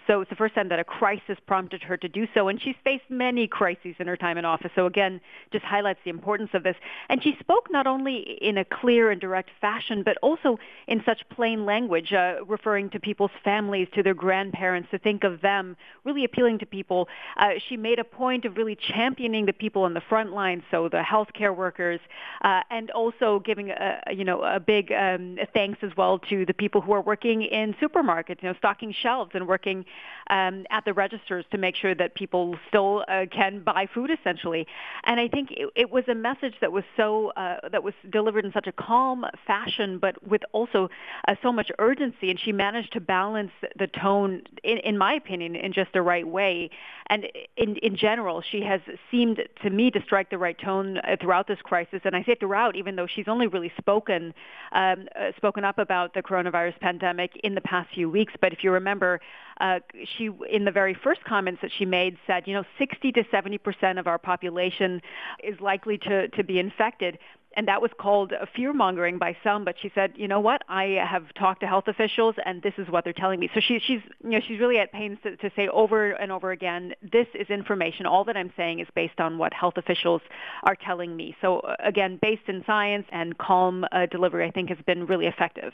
So 0.05 0.21
it's 0.21 0.29
the 0.29 0.35
first 0.35 0.53
time 0.53 0.69
that 0.69 0.77
a 0.77 0.83
crisis 0.83 1.39
prompted 1.47 1.81
her 1.81 1.97
to 1.97 2.07
do 2.07 2.27
so. 2.35 2.47
And 2.47 2.61
she's 2.61 2.75
faced 2.83 3.09
many 3.09 3.47
crises 3.47 3.95
in 3.97 4.05
her 4.05 4.15
time 4.15 4.37
in 4.37 4.45
office. 4.45 4.71
So 4.75 4.85
again, 4.85 5.21
just 5.51 5.65
highlights 5.65 6.01
the 6.03 6.11
importance 6.11 6.51
of 6.53 6.61
this. 6.61 6.75
And 7.09 7.23
she 7.23 7.35
spoke 7.39 7.71
not 7.71 7.87
only 7.87 8.17
in 8.39 8.59
a 8.59 8.65
clear 8.65 9.09
and 9.09 9.19
direct 9.19 9.49
fashion, 9.59 10.03
but 10.03 10.15
also 10.21 10.59
in 10.87 11.01
such 11.03 11.27
plain 11.29 11.65
language, 11.65 12.13
uh, 12.13 12.45
referring 12.45 12.91
to 12.91 12.99
people's 12.99 13.31
families, 13.43 13.87
to 13.95 14.03
their 14.03 14.13
grandparents, 14.13 14.91
to 14.91 14.99
think 14.99 15.23
of 15.23 15.41
them, 15.41 15.75
really 16.03 16.23
appealing 16.35 16.59
to 16.59 16.65
people. 16.65 17.07
Uh, 17.37 17.51
she 17.67 17.77
made 17.77 17.99
a 17.99 18.03
point 18.03 18.45
of 18.45 18.57
really 18.57 18.75
championing 18.75 19.45
the 19.45 19.53
people 19.53 19.83
on 19.83 19.93
the 19.93 20.01
front 20.01 20.33
line, 20.33 20.63
so 20.69 20.89
the 20.89 21.01
healthcare 21.01 21.55
workers, 21.55 21.99
uh, 22.43 22.61
and 22.69 22.91
also 22.91 23.39
giving 23.39 23.69
a 23.69 23.99
you 24.11 24.23
know 24.23 24.43
a 24.43 24.59
big 24.59 24.91
um, 24.91 25.37
thanks 25.53 25.79
as 25.81 25.91
well 25.95 26.19
to 26.19 26.45
the 26.45 26.53
people 26.53 26.81
who 26.81 26.91
are 26.91 27.01
working 27.01 27.41
in 27.43 27.73
supermarkets, 27.75 28.41
you 28.43 28.49
know, 28.49 28.55
stocking 28.57 28.93
shelves 28.93 29.31
and 29.33 29.47
working 29.47 29.85
um, 30.29 30.65
at 30.69 30.85
the 30.85 30.93
registers 30.93 31.45
to 31.51 31.57
make 31.57 31.75
sure 31.75 31.95
that 31.95 32.15
people 32.15 32.55
still 32.67 33.03
uh, 33.07 33.25
can 33.31 33.61
buy 33.61 33.87
food 33.93 34.09
essentially. 34.11 34.67
And 35.03 35.19
I 35.19 35.27
think 35.27 35.51
it, 35.51 35.69
it 35.75 35.91
was 35.91 36.03
a 36.07 36.15
message 36.15 36.55
that 36.61 36.71
was 36.71 36.83
so 36.97 37.29
uh, 37.31 37.69
that 37.69 37.83
was 37.83 37.93
delivered 38.09 38.45
in 38.45 38.51
such 38.51 38.67
a 38.67 38.71
calm 38.71 39.25
fashion, 39.45 39.99
but 39.99 40.25
with 40.27 40.41
also 40.51 40.89
uh, 41.27 41.35
so 41.41 41.51
much 41.51 41.71
urgency. 41.79 42.29
And 42.29 42.39
she 42.39 42.51
managed 42.51 42.93
to 42.93 42.99
balance 42.99 43.51
the 43.77 43.87
tone, 43.87 44.43
in, 44.63 44.77
in 44.79 44.97
my 44.97 45.13
opinion, 45.13 45.55
in 45.55 45.73
just 45.73 45.93
the 45.93 46.01
right 46.01 46.27
way. 46.27 46.69
And 47.07 47.27
in, 47.55 47.75
in 47.77 47.95
general, 47.95 48.41
she 48.41 48.61
has 48.61 48.81
seemed 49.11 49.41
to 49.61 49.69
me 49.69 49.91
to 49.91 50.01
strike 50.01 50.29
the 50.31 50.37
right 50.37 50.57
tone 50.57 50.97
uh, 50.97 51.17
throughout 51.21 51.47
this 51.47 51.59
crisis. 51.61 52.01
And 52.03 52.15
I 52.15 52.23
say 52.23 52.35
throughout, 52.35 52.75
even 52.75 52.95
though 52.95 53.07
she's 53.07 53.27
only 53.27 53.47
really 53.47 53.71
spoken 53.77 54.33
um, 54.71 55.07
uh, 55.15 55.31
spoken 55.37 55.63
up 55.63 55.77
about 55.77 56.13
the 56.13 56.21
coronavirus 56.21 56.79
pandemic 56.79 57.31
in 57.43 57.55
the 57.55 57.61
past 57.61 57.89
few 57.93 58.09
weeks. 58.09 58.33
But 58.41 58.53
if 58.53 58.63
you 58.63 58.71
remember, 58.71 59.21
uh, 59.59 59.79
she 60.17 60.29
in 60.51 60.65
the 60.65 60.71
very 60.71 60.93
first 60.93 61.23
comments 61.23 61.61
that 61.61 61.71
she 61.77 61.85
made 61.85 62.17
said, 62.27 62.43
you 62.47 62.53
know, 62.53 62.63
60 62.77 63.11
to 63.13 63.23
70 63.31 63.57
percent 63.59 63.99
of 63.99 64.07
our 64.07 64.17
population 64.17 65.01
is 65.43 65.59
likely 65.59 65.97
to 65.99 66.27
to 66.29 66.43
be 66.43 66.59
infected 66.59 67.17
and 67.55 67.67
that 67.67 67.81
was 67.81 67.91
called 67.97 68.33
fear 68.55 68.73
mongering 68.73 69.17
by 69.17 69.35
some. 69.43 69.63
But 69.63 69.75
she 69.81 69.91
said, 69.95 70.13
you 70.15 70.27
know 70.27 70.39
what? 70.39 70.61
I 70.67 70.99
have 71.09 71.33
talked 71.35 71.61
to 71.61 71.67
health 71.67 71.87
officials, 71.87 72.35
and 72.45 72.61
this 72.61 72.73
is 72.77 72.87
what 72.89 73.03
they're 73.03 73.13
telling 73.13 73.39
me. 73.39 73.49
So 73.53 73.61
she, 73.61 73.79
she's, 73.79 74.01
you 74.23 74.31
know, 74.31 74.39
she's 74.45 74.59
really 74.59 74.77
at 74.77 74.91
pains 74.91 75.17
to, 75.23 75.37
to 75.37 75.49
say 75.55 75.67
over 75.69 76.11
and 76.11 76.31
over 76.31 76.51
again, 76.51 76.93
this 77.01 77.27
is 77.33 77.47
information. 77.49 78.05
All 78.05 78.23
that 78.25 78.37
I'm 78.37 78.51
saying 78.57 78.79
is 78.79 78.87
based 78.95 79.19
on 79.19 79.37
what 79.37 79.53
health 79.53 79.77
officials 79.77 80.21
are 80.63 80.75
telling 80.75 81.15
me. 81.15 81.35
So 81.41 81.59
uh, 81.59 81.75
again, 81.83 82.19
based 82.21 82.47
in 82.47 82.63
science 82.65 83.05
and 83.11 83.37
calm 83.37 83.85
uh, 83.91 84.05
delivery, 84.07 84.45
I 84.45 84.51
think 84.51 84.69
has 84.69 84.79
been 84.85 85.05
really 85.05 85.27
effective. 85.27 85.73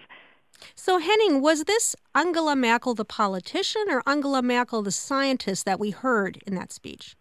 So, 0.76 1.00
Henning, 1.00 1.42
was 1.42 1.64
this 1.66 1.96
Angela 2.16 2.56
Merkel 2.56 2.94
the 2.94 3.06
politician 3.06 3.84
or 3.90 4.04
Angela 4.08 4.42
Merkel 4.42 4.82
the 4.82 4.92
scientist 4.92 5.66
that 5.66 5.80
we 5.80 5.92
heard 5.92 6.40
in 6.46 6.56
that 6.56 6.72
speech? 6.72 7.16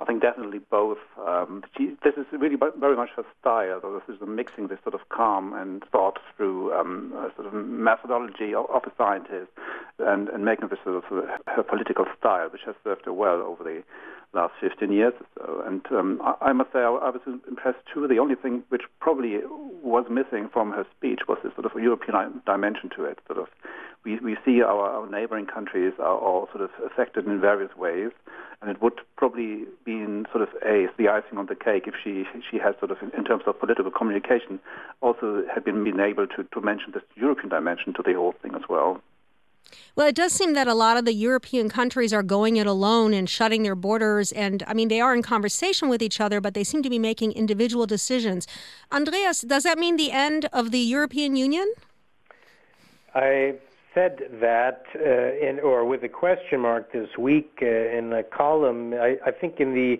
I 0.00 0.04
think 0.04 0.22
definitely 0.22 0.60
both. 0.70 0.98
Um, 1.26 1.64
she, 1.76 1.96
this 2.04 2.14
is 2.16 2.26
really 2.32 2.56
very 2.78 2.94
much 2.94 3.10
her 3.16 3.24
style. 3.40 3.80
This 3.80 4.14
is 4.14 4.20
mixing 4.26 4.68
this 4.68 4.78
sort 4.84 4.94
of 4.94 5.08
calm 5.08 5.52
and 5.52 5.82
thought 5.90 6.20
through 6.36 6.72
um, 6.72 7.12
sort 7.34 7.48
of 7.48 7.52
methodology 7.52 8.54
of, 8.54 8.66
of 8.70 8.84
a 8.84 8.92
scientist 8.96 9.50
and, 9.98 10.28
and 10.28 10.44
making 10.44 10.68
this 10.68 10.78
sort 10.84 11.04
of 11.04 11.04
her 11.48 11.64
political 11.64 12.06
style, 12.16 12.48
which 12.48 12.62
has 12.64 12.76
served 12.84 13.06
her 13.06 13.12
well 13.12 13.42
over 13.42 13.64
the 13.64 13.82
last 14.34 14.52
15 14.60 14.92
years 14.92 15.14
or 15.20 15.26
so. 15.36 15.62
And 15.66 15.82
um, 15.90 16.20
I, 16.22 16.50
I, 16.50 16.52
must 16.52 16.72
say 16.72 16.80
I, 16.80 16.90
I, 16.90 17.10
was 17.10 17.20
impressed 17.48 17.78
too. 17.92 18.06
The 18.06 18.18
only 18.18 18.34
thing 18.34 18.62
which 18.68 18.82
probably 19.00 19.38
was 19.82 20.06
missing 20.10 20.48
from 20.52 20.72
her 20.72 20.84
speech 20.96 21.20
was 21.28 21.38
this 21.42 21.52
sort 21.54 21.66
of 21.66 21.72
European 21.80 22.42
dimension 22.44 22.90
to 22.96 23.04
it. 23.04 23.18
Sort 23.26 23.38
of, 23.38 23.46
we, 24.04 24.18
we 24.20 24.36
see 24.44 24.62
our, 24.62 24.88
our 24.88 25.10
neighboring 25.10 25.46
countries 25.46 25.94
are 25.98 26.18
all 26.18 26.48
sort 26.52 26.62
of 26.62 26.70
affected 26.84 27.26
in 27.26 27.40
various 27.40 27.74
ways, 27.76 28.10
and 28.60 28.70
it 28.70 28.82
would 28.82 29.00
probably 29.16 29.64
been 29.84 30.26
sort 30.32 30.42
of 30.42 30.48
a 30.64 30.86
the 30.98 31.08
icing 31.08 31.38
on 31.38 31.46
the 31.46 31.54
cake 31.54 31.84
if 31.86 31.94
she 32.02 32.24
she 32.50 32.58
had 32.58 32.78
sort 32.78 32.90
of 32.90 32.98
in, 33.00 33.10
in 33.16 33.24
terms 33.24 33.42
of 33.46 33.58
political 33.58 33.90
communication 33.90 34.60
also 35.00 35.44
had 35.52 35.64
been, 35.64 35.84
been 35.84 36.00
able 36.00 36.26
to, 36.26 36.44
to 36.44 36.60
mention 36.60 36.92
this 36.92 37.02
European 37.16 37.48
dimension 37.48 37.94
to 37.94 38.02
the 38.02 38.14
whole 38.14 38.34
thing 38.42 38.54
as 38.54 38.62
well. 38.68 39.00
Well, 39.98 40.06
it 40.06 40.14
does 40.14 40.32
seem 40.32 40.54
that 40.54 40.68
a 40.68 40.74
lot 40.74 40.96
of 40.96 41.04
the 41.04 41.12
European 41.12 41.68
countries 41.68 42.12
are 42.12 42.22
going 42.22 42.56
it 42.56 42.68
alone 42.68 43.12
and 43.12 43.28
shutting 43.28 43.64
their 43.64 43.74
borders. 43.74 44.30
And 44.30 44.62
I 44.66 44.72
mean, 44.72 44.86
they 44.86 45.00
are 45.00 45.12
in 45.12 45.22
conversation 45.22 45.88
with 45.88 46.02
each 46.02 46.20
other, 46.20 46.40
but 46.40 46.54
they 46.54 46.62
seem 46.62 46.84
to 46.84 46.90
be 46.90 47.00
making 47.00 47.32
individual 47.32 47.84
decisions. 47.84 48.46
Andreas, 48.92 49.40
does 49.40 49.64
that 49.64 49.76
mean 49.76 49.96
the 49.96 50.12
end 50.12 50.48
of 50.52 50.70
the 50.70 50.78
European 50.78 51.34
Union? 51.34 51.72
I 53.14 53.56
said 53.92 54.20
that, 54.40 54.84
uh, 54.94 55.48
in, 55.48 55.58
or 55.60 55.84
with 55.84 56.04
a 56.04 56.08
question 56.08 56.60
mark 56.60 56.92
this 56.92 57.08
week 57.18 57.58
uh, 57.60 57.66
in 57.66 58.12
a 58.12 58.22
column. 58.22 58.94
I, 58.94 59.16
I 59.26 59.32
think 59.32 59.58
in 59.58 59.74
the 59.74 59.96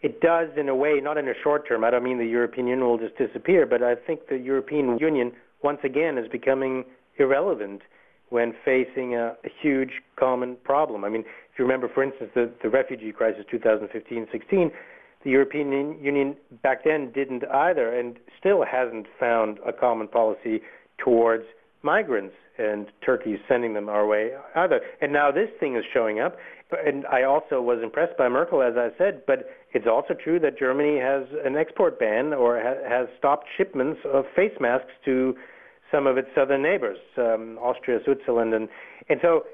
it 0.00 0.22
does 0.22 0.48
in 0.56 0.70
a 0.70 0.74
way, 0.74 0.98
not 1.02 1.18
in 1.18 1.28
a 1.28 1.34
short 1.42 1.68
term. 1.68 1.84
I 1.84 1.90
don't 1.90 2.02
mean 2.02 2.16
the 2.16 2.24
European 2.24 2.66
Union 2.68 2.88
will 2.88 2.96
just 2.96 3.18
disappear, 3.18 3.66
but 3.66 3.82
I 3.82 3.94
think 3.94 4.28
the 4.28 4.38
European 4.38 4.96
Union 4.98 5.32
once 5.62 5.80
again 5.84 6.16
is 6.16 6.26
becoming 6.26 6.86
irrelevant 7.18 7.82
when 8.30 8.54
facing 8.64 9.14
a, 9.14 9.36
a 9.44 9.48
huge 9.60 10.00
common 10.18 10.56
problem. 10.64 11.04
I 11.04 11.08
mean, 11.08 11.22
if 11.22 11.58
you 11.58 11.64
remember, 11.64 11.88
for 11.92 12.02
instance, 12.02 12.30
the, 12.34 12.50
the 12.62 12.70
refugee 12.70 13.12
crisis 13.12 13.44
2015-16, 13.52 14.70
the 15.22 15.30
European 15.30 15.98
Union 16.00 16.36
back 16.62 16.84
then 16.84 17.12
didn't 17.12 17.44
either 17.44 17.94
and 17.94 18.16
still 18.38 18.64
hasn't 18.64 19.06
found 19.18 19.58
a 19.66 19.72
common 19.72 20.08
policy 20.08 20.62
towards 20.98 21.44
migrants 21.82 22.34
and 22.58 22.86
Turkey 23.04 23.32
is 23.32 23.40
sending 23.48 23.74
them 23.74 23.88
our 23.88 24.06
way 24.06 24.30
either. 24.54 24.80
And 25.00 25.12
now 25.12 25.30
this 25.30 25.48
thing 25.58 25.76
is 25.76 25.84
showing 25.92 26.20
up. 26.20 26.36
And 26.86 27.06
I 27.06 27.22
also 27.24 27.60
was 27.60 27.80
impressed 27.82 28.16
by 28.16 28.28
Merkel, 28.28 28.62
as 28.62 28.74
I 28.76 28.90
said, 28.98 29.22
but 29.26 29.50
it's 29.72 29.86
also 29.86 30.14
true 30.14 30.38
that 30.40 30.58
Germany 30.58 30.98
has 31.00 31.24
an 31.44 31.56
export 31.56 31.98
ban 31.98 32.32
or 32.32 32.60
ha- 32.60 32.88
has 32.88 33.08
stopped 33.18 33.46
shipments 33.56 34.00
of 34.04 34.24
face 34.36 34.52
masks 34.60 34.92
to 35.06 35.34
some 35.90 36.06
of 36.06 36.16
its 36.16 36.28
southern 36.34 36.62
neighbors, 36.62 36.98
um, 37.16 37.58
Austria, 37.60 37.98
Switzerland, 38.04 38.54
and 38.54 38.68
and 39.08 39.20
so 39.22 39.44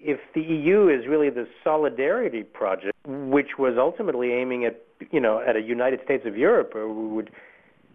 if 0.00 0.20
the 0.34 0.42
EU 0.42 0.88
is 0.88 1.06
really 1.08 1.30
the 1.30 1.46
solidarity 1.64 2.42
project, 2.42 2.94
which 3.06 3.58
was 3.58 3.74
ultimately 3.78 4.32
aiming 4.32 4.64
at 4.64 4.82
you 5.10 5.20
know 5.20 5.40
at 5.40 5.56
a 5.56 5.60
United 5.60 6.00
States 6.04 6.24
of 6.26 6.36
Europe, 6.36 6.74
where 6.74 6.88
we 6.88 7.06
would 7.06 7.30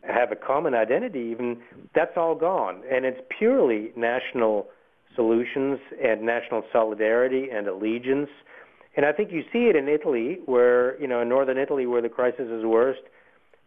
have 0.03 0.31
a 0.31 0.35
common 0.35 0.73
identity, 0.73 1.29
even 1.31 1.61
that's 1.93 2.17
all 2.17 2.35
gone, 2.35 2.81
and 2.91 3.05
it's 3.05 3.19
purely 3.37 3.91
national 3.95 4.67
solutions 5.15 5.79
and 6.03 6.23
national 6.23 6.63
solidarity 6.71 7.49
and 7.53 7.67
allegiance. 7.67 8.29
And 8.97 9.05
I 9.05 9.11
think 9.11 9.31
you 9.31 9.43
see 9.53 9.69
it 9.69 9.75
in 9.75 9.87
Italy, 9.87 10.39
where 10.45 10.99
you 10.99 11.07
know 11.07 11.21
in 11.21 11.29
northern 11.29 11.57
Italy, 11.57 11.85
where 11.85 12.01
the 12.01 12.09
crisis 12.09 12.47
is 12.49 12.65
worst 12.65 13.01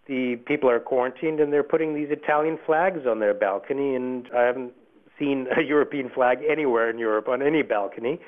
the 0.06 0.36
people 0.46 0.68
are 0.68 0.80
quarantined 0.80 1.40
and 1.40 1.52
they're 1.52 1.62
putting 1.62 1.94
these 1.94 2.08
Italian 2.10 2.58
flags 2.66 3.06
on 3.06 3.20
their 3.20 3.34
balcony. 3.34 3.94
And 3.94 4.28
I 4.36 4.42
haven't 4.42 4.72
seen 5.18 5.46
a 5.56 5.62
European 5.66 6.10
flag 6.10 6.38
anywhere 6.48 6.90
in 6.90 6.98
Europe 6.98 7.28
on 7.28 7.42
any 7.42 7.62
balcony. 7.62 8.20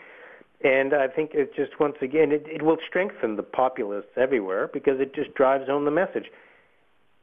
And 0.64 0.94
I 0.94 1.08
think 1.08 1.32
it 1.34 1.54
just 1.54 1.78
once 1.78 1.96
again 2.00 2.32
it, 2.32 2.46
it 2.46 2.62
will 2.62 2.78
strengthen 2.86 3.36
the 3.36 3.42
populists 3.42 4.16
everywhere 4.16 4.68
because 4.72 5.00
it 5.00 5.14
just 5.14 5.34
drives 5.34 5.66
home 5.68 5.84
the 5.84 5.90
message. 5.90 6.30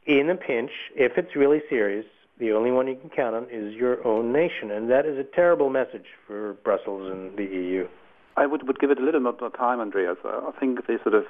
In 0.05 0.29
a 0.29 0.35
pinch, 0.35 0.71
if 0.95 1.17
it's 1.17 1.35
really 1.35 1.61
serious, 1.69 2.05
the 2.39 2.51
only 2.51 2.71
one 2.71 2.87
you 2.87 2.95
can 2.95 3.09
count 3.09 3.35
on 3.35 3.47
is 3.49 3.73
your 3.73 4.05
own 4.05 4.33
nation, 4.33 4.71
and 4.71 4.89
that 4.89 5.05
is 5.05 5.17
a 5.17 5.23
terrible 5.23 5.69
message 5.69 6.05
for 6.27 6.53
Brussels 6.63 7.11
and 7.11 7.37
the 7.37 7.45
EU. 7.45 7.87
I 8.35 8.45
would, 8.45 8.67
would 8.67 8.79
give 8.79 8.89
it 8.89 8.99
a 8.99 9.01
little 9.01 9.21
bit 9.21 9.41
more 9.41 9.49
time, 9.51 9.79
Andreas. 9.79 10.17
I 10.25 10.51
think 10.59 10.87
the 10.87 10.97
sort 11.03 11.15
of 11.15 11.25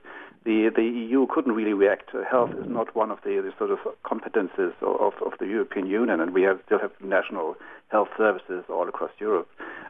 the 0.45 0.69
the 0.73 0.83
EU 0.83 1.27
couldn't 1.27 1.53
really 1.53 1.73
react. 1.73 2.11
Health 2.29 2.51
is 2.51 2.67
not 2.67 2.95
one 2.95 3.11
of 3.11 3.19
the, 3.23 3.41
the 3.41 3.51
sort 3.57 3.71
of 3.71 3.79
competences 4.05 4.73
of, 4.81 5.13
of 5.25 5.33
the 5.39 5.47
European 5.47 5.85
Union, 5.87 6.19
and 6.21 6.33
we 6.33 6.43
have, 6.43 6.59
still 6.65 6.79
have 6.79 6.91
national 7.01 7.55
health 7.89 8.09
services 8.17 8.63
all 8.69 8.87
across 8.87 9.11
Europe. 9.19 9.47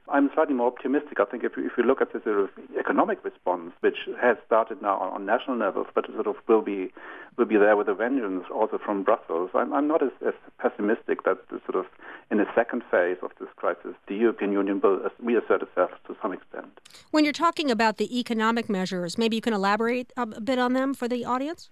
I'm 0.10 0.30
slightly 0.34 0.54
more 0.54 0.68
optimistic. 0.68 1.20
I 1.20 1.26
think 1.26 1.44
if 1.44 1.54
you, 1.56 1.66
if 1.66 1.74
you 1.78 1.84
look 1.84 2.02
at 2.02 2.12
the 2.12 2.22
sort 2.24 2.40
of 2.40 2.50
economic 2.78 3.24
response, 3.24 3.72
which 3.80 3.96
has 4.22 4.36
started 4.46 4.82
now 4.82 4.98
on, 5.00 5.14
on 5.14 5.26
national 5.26 5.58
levels, 5.58 5.88
but 5.96 6.06
sort 6.14 6.28
of 6.28 6.36
will 6.48 6.62
be 6.62 6.92
will 7.38 7.46
be 7.46 7.58
there 7.58 7.76
with 7.76 7.88
a 7.88 7.94
vengeance 7.96 8.44
also 8.54 8.78
from 8.78 9.04
Brussels, 9.04 9.50
I'm, 9.56 9.74
I'm 9.74 9.88
not 9.88 10.04
as, 10.04 10.12
as 10.26 10.34
pessimistic 10.60 11.24
that 11.24 11.38
the 11.50 11.60
sort 11.66 11.84
of 11.84 11.86
in 12.30 12.38
the 12.38 12.46
second 12.54 12.84
phase 12.92 13.18
of 13.24 13.32
this 13.40 13.50
crisis, 13.56 13.96
the 14.08 14.16
European 14.16 14.52
Union 14.52 14.80
will 14.82 15.00
reassert 15.20 15.64
itself 15.64 15.92
to 16.08 16.16
some 16.22 16.34
extent. 16.34 16.80
When 17.12 17.24
you're 17.24 17.34
talking 17.34 17.72
about 17.72 17.98
the 17.98 18.20
economic 18.20 18.70
measures, 18.70 19.18
maybe 19.18 19.36
you 19.36 19.42
can 19.42 19.54
elaborate 19.54 20.12
a 20.18 20.26
bit 20.26 20.60
on 20.60 20.74
them 20.74 20.94
for 20.94 21.08
the 21.08 21.26
audience. 21.26 21.70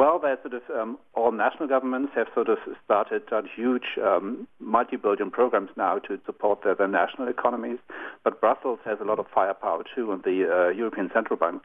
Well, 0.00 0.18
there's 0.18 0.38
sort 0.40 0.54
of 0.54 0.62
um, 0.74 0.96
all 1.12 1.30
national 1.30 1.68
governments 1.68 2.12
have 2.14 2.28
sort 2.32 2.48
of 2.48 2.56
started 2.82 3.20
uh, 3.30 3.42
huge 3.54 3.98
um, 4.02 4.48
multi-billion 4.58 5.30
programs 5.30 5.68
now 5.76 5.98
to 5.98 6.18
support 6.24 6.64
their, 6.64 6.74
their, 6.74 6.88
national 6.88 7.28
economies. 7.28 7.76
But 8.24 8.40
Brussels 8.40 8.78
has 8.86 8.96
a 9.02 9.04
lot 9.04 9.18
of 9.18 9.26
firepower 9.34 9.84
too, 9.94 10.10
and 10.10 10.22
the 10.22 10.48
uh, 10.50 10.68
European 10.70 11.10
Central 11.12 11.36
Bank 11.36 11.60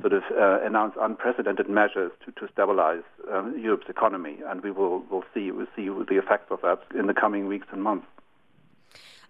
sort 0.00 0.12
of 0.12 0.22
uh, 0.30 0.64
announced 0.64 0.96
unprecedented 1.00 1.68
measures 1.68 2.12
to, 2.24 2.30
to 2.30 2.52
stabilize 2.52 3.02
um, 3.32 3.58
Europe's 3.60 3.88
economy, 3.88 4.36
and 4.46 4.62
we 4.62 4.70
will 4.70 5.00
will 5.10 5.24
see 5.34 5.50
we'll 5.50 5.66
see 5.74 5.88
the 5.88 6.18
effects 6.24 6.52
of 6.52 6.60
that 6.62 6.78
in 6.96 7.08
the 7.08 7.14
coming 7.14 7.48
weeks 7.48 7.66
and 7.72 7.82
months. 7.82 8.06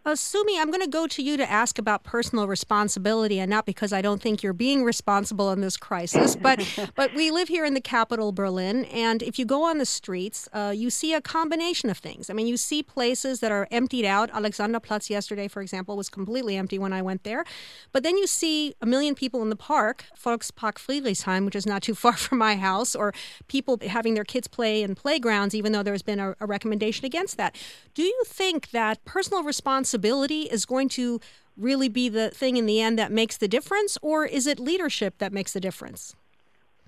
Uh, 0.04 0.16
Sumi, 0.16 0.58
I'm 0.58 0.72
going 0.72 0.82
to 0.82 0.90
go 0.90 1.06
to 1.06 1.22
you 1.22 1.36
to 1.36 1.48
ask 1.48 1.78
about 1.78 2.02
personal 2.02 2.48
responsibility, 2.48 3.38
and 3.38 3.48
not 3.48 3.64
because 3.64 3.92
I 3.92 4.02
don't 4.02 4.20
think 4.20 4.42
you're 4.42 4.52
being 4.52 4.82
responsible 4.82 5.52
in 5.52 5.60
this 5.60 5.76
crisis, 5.76 6.34
but 6.34 6.60
but 6.96 7.14
we 7.14 7.30
live 7.30 7.46
here 7.46 7.64
in 7.64 7.74
the 7.74 7.80
capital, 7.80 8.32
Berlin, 8.32 8.84
and 8.86 9.22
if 9.22 9.38
you 9.38 9.44
go 9.44 9.62
on 9.62 9.78
the 9.78 9.86
streets, 9.86 10.48
uh, 10.52 10.72
you 10.74 10.90
see 10.90 11.14
a 11.14 11.20
combination 11.20 11.88
of 11.88 11.98
things. 11.98 12.28
I 12.28 12.32
mean, 12.32 12.48
you 12.48 12.56
see 12.56 12.82
places 12.82 13.38
that 13.40 13.52
are 13.52 13.68
emptied 13.70 14.04
out. 14.04 14.28
Alexanderplatz 14.32 15.08
yesterday, 15.08 15.46
for 15.46 15.62
example, 15.62 15.96
was 15.96 16.08
completely 16.08 16.56
empty 16.56 16.80
when 16.80 16.92
I 16.92 17.00
went 17.00 17.22
there, 17.22 17.44
but 17.92 18.02
then 18.02 18.18
you 18.18 18.26
see 18.26 18.74
a 18.82 18.86
million 18.86 19.14
people 19.14 19.40
in 19.40 19.50
the 19.50 19.56
park, 19.56 20.06
Volkspark 20.20 20.78
Friedrichshain, 20.78 21.44
which 21.44 21.54
is 21.54 21.64
not 21.64 21.80
too 21.80 21.94
far 22.04 22.14
from 22.14 22.38
my 22.38 22.56
house, 22.56 22.96
or 22.96 23.14
people 23.46 23.78
having 23.86 24.14
their 24.14 24.24
kids 24.24 24.48
play 24.48 24.82
in 24.82 24.96
playgrounds, 24.96 25.54
even 25.54 25.70
though 25.70 25.84
there's 25.84 26.02
been 26.02 26.18
a, 26.18 26.34
a 26.40 26.46
recommendation 26.46 27.06
against 27.06 27.36
that. 27.36 27.54
Do 27.94 28.02
you 28.02 28.24
think 28.26 28.70
that 28.70 29.04
personal 29.04 29.44
responsibility 29.44 29.91
is 29.94 30.64
going 30.64 30.88
to 30.90 31.20
really 31.56 31.88
be 31.88 32.08
the 32.08 32.30
thing 32.30 32.56
in 32.56 32.66
the 32.66 32.80
end 32.80 32.98
that 32.98 33.12
makes 33.12 33.36
the 33.36 33.48
difference, 33.48 33.98
or 34.02 34.24
is 34.24 34.46
it 34.46 34.58
leadership 34.58 35.18
that 35.18 35.32
makes 35.32 35.52
the 35.52 35.60
difference? 35.60 36.14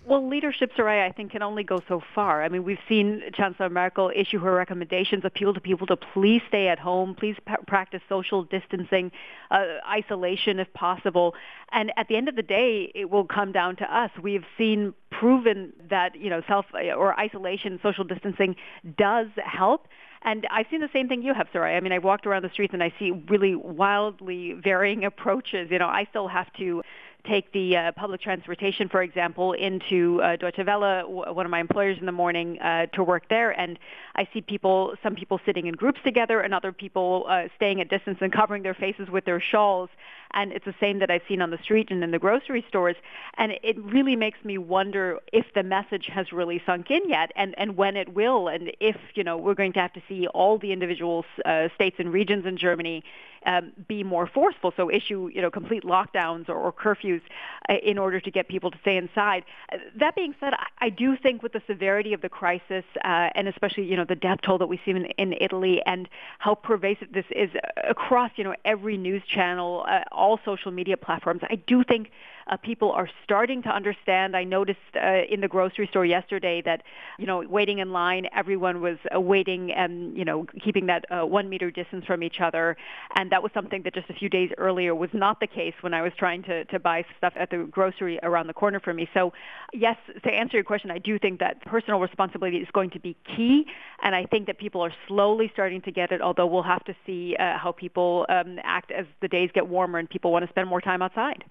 Well, 0.06 0.28
leadership, 0.28 0.70
Soraya, 0.76 1.08
I 1.08 1.12
think 1.12 1.32
can 1.32 1.42
only 1.42 1.64
go 1.64 1.80
so 1.88 2.02
far. 2.14 2.42
I 2.42 2.50
mean, 2.50 2.62
we've 2.62 2.76
seen 2.86 3.22
Chancellor 3.32 3.70
Merkel 3.70 4.12
issue 4.14 4.38
her 4.40 4.52
recommendations, 4.52 5.24
appeal 5.24 5.54
to 5.54 5.60
people 5.60 5.86
to 5.86 5.96
please 5.96 6.42
stay 6.46 6.68
at 6.68 6.78
home, 6.78 7.14
please 7.14 7.36
pa- 7.46 7.56
practice 7.66 8.02
social 8.06 8.42
distancing, 8.42 9.12
uh, 9.50 9.64
isolation 9.88 10.58
if 10.58 10.70
possible. 10.74 11.34
And 11.72 11.90
at 11.96 12.08
the 12.08 12.16
end 12.16 12.28
of 12.28 12.36
the 12.36 12.42
day, 12.42 12.92
it 12.94 13.08
will 13.08 13.24
come 13.24 13.50
down 13.50 13.76
to 13.76 13.96
us. 13.96 14.10
We 14.22 14.34
have 14.34 14.44
seen 14.58 14.92
proven 15.10 15.72
that 15.88 16.16
you 16.16 16.28
know 16.28 16.42
self 16.46 16.66
or 16.74 17.18
isolation, 17.18 17.80
social 17.82 18.04
distancing 18.04 18.56
does 18.98 19.28
help. 19.42 19.88
And 20.24 20.46
I've 20.50 20.66
seen 20.70 20.80
the 20.80 20.88
same 20.92 21.08
thing 21.08 21.22
you 21.22 21.34
have, 21.34 21.48
Soraya. 21.52 21.76
I 21.76 21.80
mean, 21.80 21.92
I've 21.92 22.04
walked 22.04 22.26
around 22.26 22.42
the 22.42 22.50
streets 22.50 22.72
and 22.72 22.82
I 22.82 22.92
see 22.98 23.10
really 23.28 23.54
wildly 23.54 24.54
varying 24.54 25.04
approaches. 25.10 25.70
You 25.70 25.78
know, 25.78 25.86
I 25.86 26.06
still 26.10 26.28
have 26.28 26.52
to 26.54 26.82
take 27.26 27.52
the 27.52 27.76
uh, 27.76 27.92
public 27.92 28.20
transportation, 28.20 28.88
for 28.88 29.02
example, 29.02 29.52
into 29.52 30.20
uh, 30.22 30.36
Deutsche 30.36 30.64
Welle, 30.66 31.34
one 31.34 31.46
of 31.46 31.50
my 31.50 31.60
employers 31.60 31.96
in 31.98 32.06
the 32.06 32.12
morning, 32.12 32.58
uh, 32.60 32.86
to 32.92 33.02
work 33.02 33.28
there, 33.28 33.50
and 33.58 33.78
I 34.14 34.28
see 34.32 34.40
people, 34.40 34.94
some 35.02 35.14
people 35.14 35.40
sitting 35.46 35.66
in 35.66 35.74
groups 35.74 36.00
together, 36.04 36.40
and 36.40 36.52
other 36.52 36.72
people 36.72 37.24
uh, 37.28 37.44
staying 37.56 37.80
at 37.80 37.88
distance 37.88 38.18
and 38.20 38.32
covering 38.32 38.62
their 38.62 38.74
faces 38.74 39.08
with 39.08 39.24
their 39.24 39.40
shawls. 39.40 39.88
And 40.34 40.52
it's 40.52 40.64
the 40.64 40.74
same 40.80 40.98
that 40.98 41.10
I've 41.10 41.22
seen 41.28 41.40
on 41.40 41.50
the 41.50 41.58
street 41.58 41.88
and 41.90 42.04
in 42.04 42.10
the 42.10 42.18
grocery 42.18 42.64
stores. 42.68 42.96
And 43.38 43.52
it 43.62 43.82
really 43.82 44.16
makes 44.16 44.44
me 44.44 44.58
wonder 44.58 45.18
if 45.32 45.46
the 45.54 45.62
message 45.62 46.06
has 46.06 46.32
really 46.32 46.62
sunk 46.66 46.90
in 46.90 47.08
yet, 47.08 47.32
and 47.36 47.54
and 47.56 47.76
when 47.76 47.96
it 47.96 48.14
will, 48.14 48.48
and 48.48 48.72
if 48.80 48.96
you 49.14 49.24
know 49.24 49.36
we're 49.36 49.54
going 49.54 49.72
to 49.74 49.80
have 49.80 49.92
to 49.94 50.02
see 50.08 50.26
all 50.28 50.58
the 50.58 50.72
individual 50.72 51.24
uh, 51.44 51.68
states 51.74 51.96
and 51.98 52.12
regions 52.12 52.46
in 52.46 52.56
Germany 52.56 53.02
um, 53.46 53.72
be 53.88 54.02
more 54.02 54.26
forceful, 54.26 54.72
so 54.76 54.90
issue 54.90 55.30
you 55.32 55.42
know 55.42 55.50
complete 55.50 55.84
lockdowns 55.84 56.48
or, 56.48 56.56
or 56.56 56.72
curfews 56.72 57.20
uh, 57.68 57.74
in 57.82 57.98
order 57.98 58.20
to 58.20 58.30
get 58.30 58.48
people 58.48 58.70
to 58.70 58.78
stay 58.80 58.96
inside. 58.96 59.44
Uh, 59.72 59.78
that 59.96 60.14
being 60.14 60.34
said, 60.40 60.54
I, 60.54 60.86
I 60.86 60.90
do 60.90 61.16
think 61.16 61.42
with 61.42 61.52
the 61.52 61.62
severity 61.66 62.12
of 62.12 62.20
the 62.20 62.28
crisis 62.28 62.84
uh, 63.04 63.30
and 63.34 63.48
especially 63.48 63.84
you 63.84 63.96
know 63.96 64.04
the 64.04 64.16
death 64.16 64.40
toll 64.42 64.58
that 64.58 64.66
we 64.66 64.80
see 64.84 64.92
in, 64.92 65.06
in 65.06 65.34
Italy 65.40 65.82
and 65.86 66.08
how 66.38 66.54
pervasive 66.54 67.12
this 67.12 67.26
is 67.30 67.50
across 67.82 68.30
you 68.36 68.44
know 68.44 68.54
every 68.64 68.96
news 68.96 69.22
channel, 69.26 69.84
uh, 69.88 70.00
all 70.24 70.40
social 70.44 70.72
media 70.72 70.96
platforms, 70.96 71.42
I 71.50 71.56
do 71.56 71.84
think 71.84 72.10
uh, 72.46 72.56
people 72.56 72.90
are 72.92 73.08
starting 73.24 73.62
to 73.62 73.68
understand. 73.68 74.36
I 74.36 74.44
noticed 74.44 74.78
uh, 74.96 75.22
in 75.28 75.40
the 75.40 75.48
grocery 75.48 75.86
store 75.88 76.04
yesterday 76.04 76.62
that, 76.64 76.82
you 77.18 77.26
know, 77.26 77.40
waiting 77.40 77.78
in 77.78 77.92
line, 77.92 78.26
everyone 78.34 78.80
was 78.80 78.98
uh, 79.14 79.20
waiting 79.20 79.72
and, 79.72 80.16
you 80.16 80.24
know, 80.24 80.46
keeping 80.62 80.86
that 80.86 81.04
uh, 81.10 81.26
one 81.26 81.48
meter 81.48 81.70
distance 81.70 82.04
from 82.04 82.22
each 82.22 82.40
other. 82.40 82.76
And 83.16 83.30
that 83.32 83.42
was 83.42 83.52
something 83.52 83.82
that 83.82 83.94
just 83.94 84.10
a 84.10 84.14
few 84.14 84.28
days 84.28 84.50
earlier 84.58 84.94
was 84.94 85.10
not 85.12 85.40
the 85.40 85.46
case 85.46 85.74
when 85.80 85.94
I 85.94 86.02
was 86.02 86.12
trying 86.18 86.42
to, 86.44 86.64
to 86.66 86.78
buy 86.78 87.04
stuff 87.16 87.32
at 87.36 87.50
the 87.50 87.66
grocery 87.70 88.18
around 88.22 88.46
the 88.46 88.54
corner 88.54 88.80
from 88.80 88.96
me. 88.96 89.08
So, 89.14 89.32
yes, 89.72 89.96
to 90.22 90.30
answer 90.30 90.56
your 90.56 90.64
question, 90.64 90.90
I 90.90 90.98
do 90.98 91.18
think 91.18 91.40
that 91.40 91.64
personal 91.64 92.00
responsibility 92.00 92.58
is 92.58 92.68
going 92.72 92.90
to 92.90 93.00
be 93.00 93.16
key. 93.36 93.66
And 94.02 94.14
I 94.14 94.26
think 94.26 94.46
that 94.46 94.58
people 94.58 94.80
are 94.82 94.92
slowly 95.08 95.50
starting 95.52 95.80
to 95.82 95.90
get 95.90 96.12
it, 96.12 96.20
although 96.20 96.46
we'll 96.46 96.62
have 96.62 96.84
to 96.84 96.94
see 97.06 97.36
uh, 97.38 97.58
how 97.58 97.72
people 97.72 98.26
um, 98.28 98.58
act 98.62 98.90
as 98.90 99.06
the 99.20 99.28
days 99.28 99.50
get 99.54 99.66
warmer 99.66 99.98
and 99.98 100.08
people 100.08 100.32
want 100.32 100.44
to 100.44 100.50
spend 100.50 100.68
more 100.68 100.80
time 100.80 101.02
outside. 101.02 101.44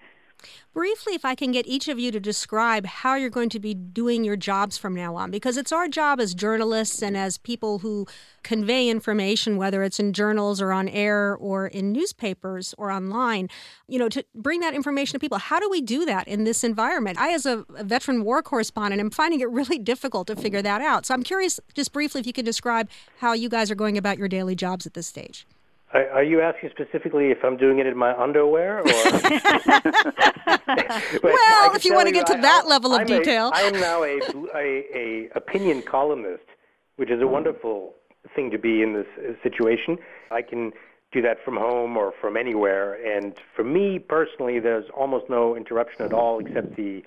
Briefly, 0.72 1.14
if 1.14 1.24
I 1.24 1.34
can 1.34 1.52
get 1.52 1.66
each 1.66 1.86
of 1.88 1.98
you 1.98 2.10
to 2.10 2.18
describe 2.18 2.84
how 2.84 3.14
you're 3.14 3.30
going 3.30 3.48
to 3.50 3.60
be 3.60 3.74
doing 3.74 4.24
your 4.24 4.36
jobs 4.36 4.76
from 4.76 4.94
now 4.94 5.14
on, 5.14 5.30
because 5.30 5.56
it's 5.56 5.70
our 5.70 5.88
job 5.88 6.20
as 6.20 6.34
journalists 6.34 7.00
and 7.02 7.16
as 7.16 7.38
people 7.38 7.78
who 7.78 8.06
convey 8.42 8.88
information, 8.88 9.56
whether 9.56 9.82
it's 9.82 10.00
in 10.00 10.12
journals 10.12 10.60
or 10.60 10.72
on 10.72 10.88
air 10.88 11.36
or 11.36 11.68
in 11.68 11.92
newspapers 11.92 12.74
or 12.76 12.90
online, 12.90 13.48
you 13.86 13.98
know, 13.98 14.08
to 14.08 14.24
bring 14.34 14.60
that 14.60 14.74
information 14.74 15.12
to 15.12 15.20
people. 15.20 15.38
How 15.38 15.60
do 15.60 15.70
we 15.70 15.80
do 15.80 16.04
that 16.06 16.26
in 16.26 16.44
this 16.44 16.64
environment? 16.64 17.20
I, 17.20 17.32
as 17.32 17.46
a, 17.46 17.64
veteran 17.82 18.24
war 18.24 18.42
correspondent, 18.42 19.00
am 19.00 19.10
finding 19.10 19.40
it 19.40 19.50
really 19.50 19.78
difficult 19.94 20.26
to 20.26 20.36
figure 20.36 20.62
that 20.62 20.80
out. 20.80 21.06
So 21.06 21.14
I'm 21.14 21.22
curious, 21.22 21.60
just 21.74 21.92
briefly, 21.92 22.20
if 22.20 22.26
you 22.26 22.32
could 22.32 22.44
describe 22.44 22.90
how 23.18 23.32
you 23.32 23.48
guys 23.48 23.70
are 23.70 23.76
going 23.76 23.96
about 23.96 24.18
your 24.18 24.28
daily 24.28 24.56
jobs 24.56 24.86
at 24.86 24.94
this 24.94 25.06
stage. 25.06 25.46
Are, 25.94 26.10
are 26.10 26.22
you 26.24 26.40
asking 26.40 26.70
specifically 26.70 27.30
if 27.30 27.38
I'm 27.44 27.56
doing 27.56 27.78
it 27.78 27.86
in 27.86 27.96
my 27.96 28.20
underwear? 28.20 28.80
Or... 28.80 28.84
well, 31.22 31.74
if 31.74 31.84
you 31.84 31.94
want 31.94 32.08
to 32.08 32.12
get 32.12 32.26
to 32.26 32.38
that 32.42 32.62
I, 32.64 32.68
level 32.68 32.92
of 32.92 33.02
I'm 33.02 33.06
detail. 33.06 33.48
A, 33.48 33.56
I 33.56 33.60
am 33.60 33.74
now 33.74 34.02
a, 34.02 34.20
a, 34.54 34.84
a 34.92 35.30
opinion 35.36 35.82
columnist, 35.82 36.42
which 36.96 37.10
is 37.10 37.22
a 37.22 37.26
wonderful 37.26 37.94
thing 38.34 38.50
to 38.50 38.58
be 38.58 38.82
in 38.82 38.92
this 38.94 39.06
uh, 39.18 39.34
situation. 39.42 39.96
I 40.32 40.42
can 40.42 40.72
do 41.12 41.22
that 41.22 41.36
from 41.44 41.56
home 41.56 41.96
or 41.96 42.12
from 42.20 42.36
anywhere. 42.36 42.94
And 43.16 43.34
for 43.54 43.62
me 43.62 44.00
personally, 44.00 44.58
there's 44.58 44.86
almost 44.96 45.30
no 45.30 45.56
interruption 45.56 46.04
at 46.04 46.12
all 46.12 46.40
except 46.40 46.74
the 46.76 47.04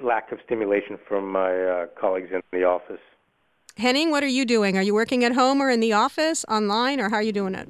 lack 0.00 0.30
of 0.30 0.38
stimulation 0.44 0.98
from 1.08 1.30
my 1.30 1.62
uh, 1.64 1.86
colleagues 2.00 2.30
in 2.32 2.40
the 2.52 2.62
office. 2.64 3.00
Henning, 3.76 4.10
what 4.12 4.22
are 4.22 4.28
you 4.28 4.44
doing? 4.44 4.76
Are 4.78 4.82
you 4.82 4.94
working 4.94 5.24
at 5.24 5.32
home 5.32 5.60
or 5.60 5.68
in 5.68 5.80
the 5.80 5.92
office, 5.94 6.44
online, 6.48 7.00
or 7.00 7.08
how 7.08 7.16
are 7.16 7.22
you 7.22 7.32
doing 7.32 7.56
it? 7.56 7.68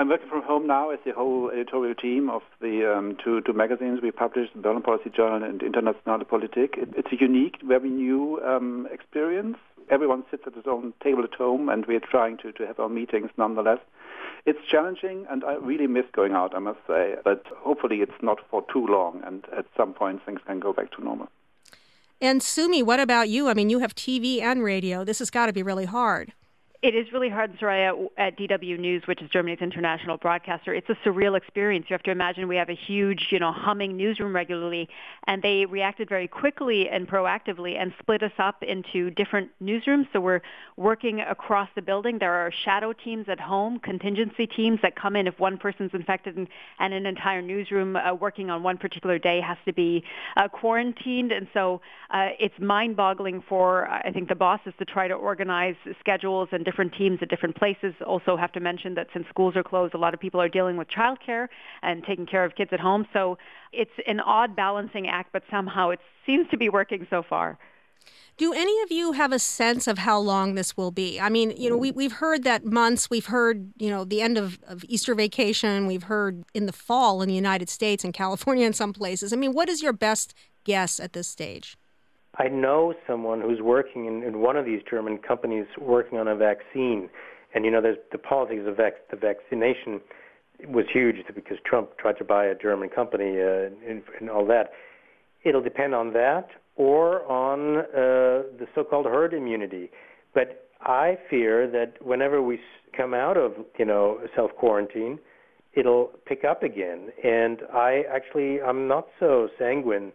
I'm 0.00 0.08
working 0.08 0.30
from 0.30 0.40
home 0.40 0.66
now 0.66 0.88
as 0.88 0.98
the 1.04 1.12
whole 1.12 1.50
editorial 1.50 1.94
team 1.94 2.30
of 2.30 2.40
the 2.62 2.90
um, 2.90 3.18
two, 3.22 3.42
two 3.42 3.52
magazines 3.52 4.00
we 4.02 4.10
publish, 4.10 4.48
the 4.54 4.62
Berlin 4.62 4.80
Policy 4.80 5.10
Journal 5.10 5.44
and 5.46 5.62
Internationale 5.62 6.20
Politik. 6.20 6.78
It, 6.78 6.88
it's 6.96 7.12
a 7.12 7.20
unique, 7.20 7.56
very 7.62 7.90
new 7.90 8.40
um, 8.40 8.88
experience. 8.90 9.58
Everyone 9.90 10.24
sits 10.30 10.44
at 10.46 10.54
his 10.54 10.64
own 10.66 10.94
table 11.04 11.22
at 11.24 11.34
home, 11.34 11.68
and 11.68 11.84
we're 11.84 12.00
trying 12.00 12.38
to, 12.38 12.50
to 12.50 12.66
have 12.66 12.80
our 12.80 12.88
meetings 12.88 13.28
nonetheless. 13.36 13.80
It's 14.46 14.58
challenging, 14.70 15.26
and 15.28 15.44
I 15.44 15.56
really 15.56 15.86
miss 15.86 16.06
going 16.12 16.32
out, 16.32 16.54
I 16.56 16.60
must 16.60 16.80
say. 16.86 17.16
But 17.22 17.44
hopefully, 17.58 18.00
it's 18.00 18.22
not 18.22 18.38
for 18.50 18.64
too 18.72 18.86
long, 18.86 19.20
and 19.22 19.44
at 19.54 19.66
some 19.76 19.92
point, 19.92 20.24
things 20.24 20.40
can 20.46 20.60
go 20.60 20.72
back 20.72 20.92
to 20.92 21.04
normal. 21.04 21.28
And 22.22 22.42
Sumi, 22.42 22.82
what 22.82 23.00
about 23.00 23.28
you? 23.28 23.48
I 23.48 23.52
mean, 23.52 23.68
you 23.68 23.80
have 23.80 23.94
TV 23.94 24.40
and 24.40 24.64
radio. 24.64 25.04
This 25.04 25.18
has 25.18 25.28
got 25.28 25.44
to 25.44 25.52
be 25.52 25.62
really 25.62 25.84
hard. 25.84 26.32
It 26.82 26.94
is 26.94 27.12
really 27.12 27.28
hard, 27.28 27.58
Soraya, 27.58 28.08
at 28.16 28.38
DW 28.38 28.78
News, 28.78 29.02
which 29.04 29.20
is 29.20 29.28
Germany's 29.28 29.58
international 29.60 30.16
broadcaster. 30.16 30.72
It's 30.72 30.88
a 30.88 30.96
surreal 31.06 31.36
experience. 31.36 31.84
You 31.90 31.94
have 31.94 32.02
to 32.04 32.10
imagine 32.10 32.48
we 32.48 32.56
have 32.56 32.70
a 32.70 32.74
huge, 32.74 33.26
you 33.30 33.38
know, 33.38 33.52
humming 33.52 33.98
newsroom 33.98 34.34
regularly, 34.34 34.88
and 35.24 35.42
they 35.42 35.66
reacted 35.66 36.08
very 36.08 36.26
quickly 36.26 36.88
and 36.88 37.06
proactively 37.06 37.76
and 37.78 37.92
split 37.98 38.22
us 38.22 38.32
up 38.38 38.62
into 38.62 39.10
different 39.10 39.50
newsrooms. 39.62 40.06
So 40.14 40.20
we're 40.20 40.40
working 40.78 41.20
across 41.20 41.68
the 41.74 41.82
building. 41.82 42.18
There 42.18 42.32
are 42.32 42.50
shadow 42.64 42.94
teams 42.94 43.26
at 43.28 43.38
home, 43.38 43.78
contingency 43.80 44.46
teams 44.46 44.78
that 44.80 44.96
come 44.96 45.16
in 45.16 45.26
if 45.26 45.38
one 45.38 45.58
person's 45.58 45.90
infected, 45.92 46.38
and, 46.38 46.48
and 46.78 46.94
an 46.94 47.04
entire 47.04 47.42
newsroom 47.42 47.94
uh, 47.94 48.14
working 48.14 48.48
on 48.48 48.62
one 48.62 48.78
particular 48.78 49.18
day 49.18 49.42
has 49.42 49.58
to 49.66 49.74
be 49.74 50.02
uh, 50.38 50.48
quarantined. 50.48 51.30
And 51.30 51.46
so 51.52 51.82
uh, 52.08 52.28
it's 52.38 52.58
mind-boggling 52.58 53.42
for, 53.46 53.86
I 53.86 54.10
think, 54.12 54.30
the 54.30 54.34
bosses 54.34 54.72
to 54.78 54.86
try 54.86 55.08
to 55.08 55.14
organize 55.14 55.76
schedules 56.00 56.48
and 56.52 56.64
different 56.70 56.92
teams 56.94 57.18
at 57.20 57.28
different 57.28 57.56
places. 57.56 57.92
Also 58.06 58.36
have 58.36 58.52
to 58.52 58.60
mention 58.60 58.94
that 58.94 59.08
since 59.12 59.26
schools 59.28 59.56
are 59.56 59.64
closed, 59.64 59.92
a 59.94 59.98
lot 59.98 60.14
of 60.14 60.20
people 60.20 60.40
are 60.40 60.48
dealing 60.48 60.76
with 60.76 60.88
childcare 60.88 61.48
and 61.82 62.04
taking 62.04 62.26
care 62.26 62.44
of 62.44 62.54
kids 62.54 62.70
at 62.72 62.80
home. 62.80 63.06
So 63.12 63.38
it's 63.72 63.90
an 64.06 64.20
odd 64.20 64.54
balancing 64.54 65.08
act, 65.08 65.30
but 65.32 65.42
somehow 65.50 65.90
it 65.90 66.00
seems 66.26 66.46
to 66.50 66.56
be 66.56 66.68
working 66.68 67.06
so 67.10 67.24
far. 67.28 67.58
Do 68.36 68.54
any 68.54 68.80
of 68.82 68.90
you 68.90 69.12
have 69.12 69.32
a 69.32 69.38
sense 69.38 69.86
of 69.86 69.98
how 69.98 70.18
long 70.18 70.54
this 70.54 70.76
will 70.76 70.90
be? 70.90 71.20
I 71.20 71.28
mean, 71.28 71.52
you 71.56 71.68
know, 71.68 71.76
we, 71.76 71.90
we've 71.90 72.12
heard 72.12 72.44
that 72.44 72.64
months, 72.64 73.10
we've 73.10 73.26
heard, 73.26 73.72
you 73.76 73.90
know, 73.90 74.04
the 74.04 74.22
end 74.22 74.38
of, 74.38 74.58
of 74.66 74.84
Easter 74.88 75.14
vacation, 75.14 75.86
we've 75.86 76.04
heard 76.04 76.44
in 76.54 76.66
the 76.66 76.72
fall 76.72 77.20
in 77.20 77.28
the 77.28 77.34
United 77.34 77.68
States 77.68 78.04
and 78.04 78.14
California 78.14 78.66
in 78.66 78.72
some 78.72 78.94
places. 78.94 79.32
I 79.34 79.36
mean, 79.36 79.52
what 79.52 79.68
is 79.68 79.82
your 79.82 79.92
best 79.92 80.32
guess 80.64 80.98
at 80.98 81.12
this 81.12 81.28
stage? 81.28 81.76
I 82.40 82.48
know 82.48 82.94
someone 83.06 83.42
who's 83.42 83.60
working 83.60 84.06
in, 84.06 84.22
in 84.22 84.40
one 84.40 84.56
of 84.56 84.64
these 84.64 84.80
German 84.88 85.18
companies 85.18 85.66
working 85.78 86.16
on 86.16 86.26
a 86.26 86.34
vaccine, 86.34 87.10
and 87.54 87.66
you 87.66 87.70
know, 87.70 87.82
there's 87.82 87.98
the 88.12 88.18
politics 88.18 88.62
of 88.66 88.78
vac- 88.78 89.10
the 89.10 89.16
vaccination 89.16 90.00
was 90.66 90.86
huge 90.90 91.16
because 91.34 91.58
Trump 91.66 91.98
tried 91.98 92.16
to 92.16 92.24
buy 92.24 92.46
a 92.46 92.54
German 92.54 92.88
company 92.88 93.38
uh, 93.42 93.68
and, 93.86 94.02
and 94.18 94.30
all 94.30 94.46
that. 94.46 94.70
It'll 95.44 95.62
depend 95.62 95.94
on 95.94 96.14
that 96.14 96.48
or 96.76 97.30
on 97.30 97.78
uh, 97.78 98.48
the 98.58 98.66
so-called 98.74 99.04
herd 99.04 99.34
immunity. 99.34 99.90
But 100.32 100.68
I 100.80 101.18
fear 101.28 101.70
that 101.70 101.94
whenever 102.02 102.40
we 102.40 102.58
come 102.96 103.12
out 103.12 103.36
of 103.36 103.52
you 103.78 103.84
know 103.84 104.18
self 104.34 104.50
quarantine, 104.56 105.18
it'll 105.74 106.12
pick 106.24 106.44
up 106.44 106.62
again. 106.62 107.10
And 107.22 107.60
I 107.70 108.04
actually 108.10 108.62
I'm 108.62 108.88
not 108.88 109.08
so 109.18 109.48
sanguine 109.58 110.12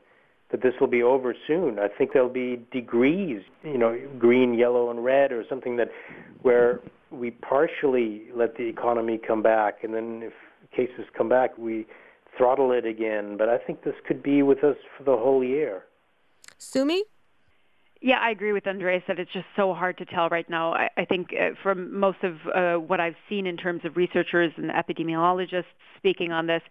that 0.51 0.62
this 0.62 0.73
will 0.79 0.88
be 0.88 1.01
over 1.01 1.36
soon. 1.47 1.79
I 1.79 1.88
think 1.88 2.13
there'll 2.13 2.29
be 2.29 2.62
degrees, 2.71 3.41
you 3.63 3.77
know, 3.77 3.99
green, 4.19 4.53
yellow, 4.53 4.89
and 4.91 5.03
red, 5.03 5.31
or 5.31 5.43
something 5.49 5.77
that 5.77 5.91
where 6.41 6.81
we 7.12 7.31
partially 7.31 8.23
let 8.34 8.55
the 8.58 8.63
economy 8.63 9.17
come 9.17 9.41
back, 9.41 9.84
and 9.84 9.93
then 9.93 10.21
if 10.23 10.34
cases 10.75 11.05
come 11.17 11.29
back, 11.29 11.58
we 11.58 11.88
throttle 12.38 12.71
it 12.71 12.86
again. 12.86 13.38
But 13.38 13.49
I 13.49 13.58
think 13.58 13.84
this 13.84 13.95
could 14.08 14.21
be 14.21 14.43
with 14.43 14.63
us 14.63 14.77
for 14.97 15.03
the 15.03 15.17
whole 15.17 15.43
year. 15.43 15.84
Sumi? 16.58 17.03
Yeah, 18.01 18.19
I 18.19 18.29
agree 18.29 18.51
with 18.51 18.67
Andreas 18.67 19.03
that 19.08 19.19
it's 19.19 19.31
just 19.31 19.47
so 19.55 19.73
hard 19.73 19.97
to 19.97 20.05
tell 20.05 20.29
right 20.29 20.47
now. 20.49 20.73
I, 20.73 20.89
I 20.97 21.05
think 21.05 21.29
uh, 21.34 21.51
from 21.63 21.97
most 21.97 22.19
of 22.23 22.36
uh, 22.53 22.79
what 22.79 22.99
I've 22.99 23.15
seen 23.29 23.47
in 23.47 23.58
terms 23.58 23.81
of 23.84 23.97
researchers 23.97 24.51
and 24.58 24.69
epidemiologists 24.69 25.63
speaking 25.97 26.31
on 26.31 26.45
this, 26.45 26.62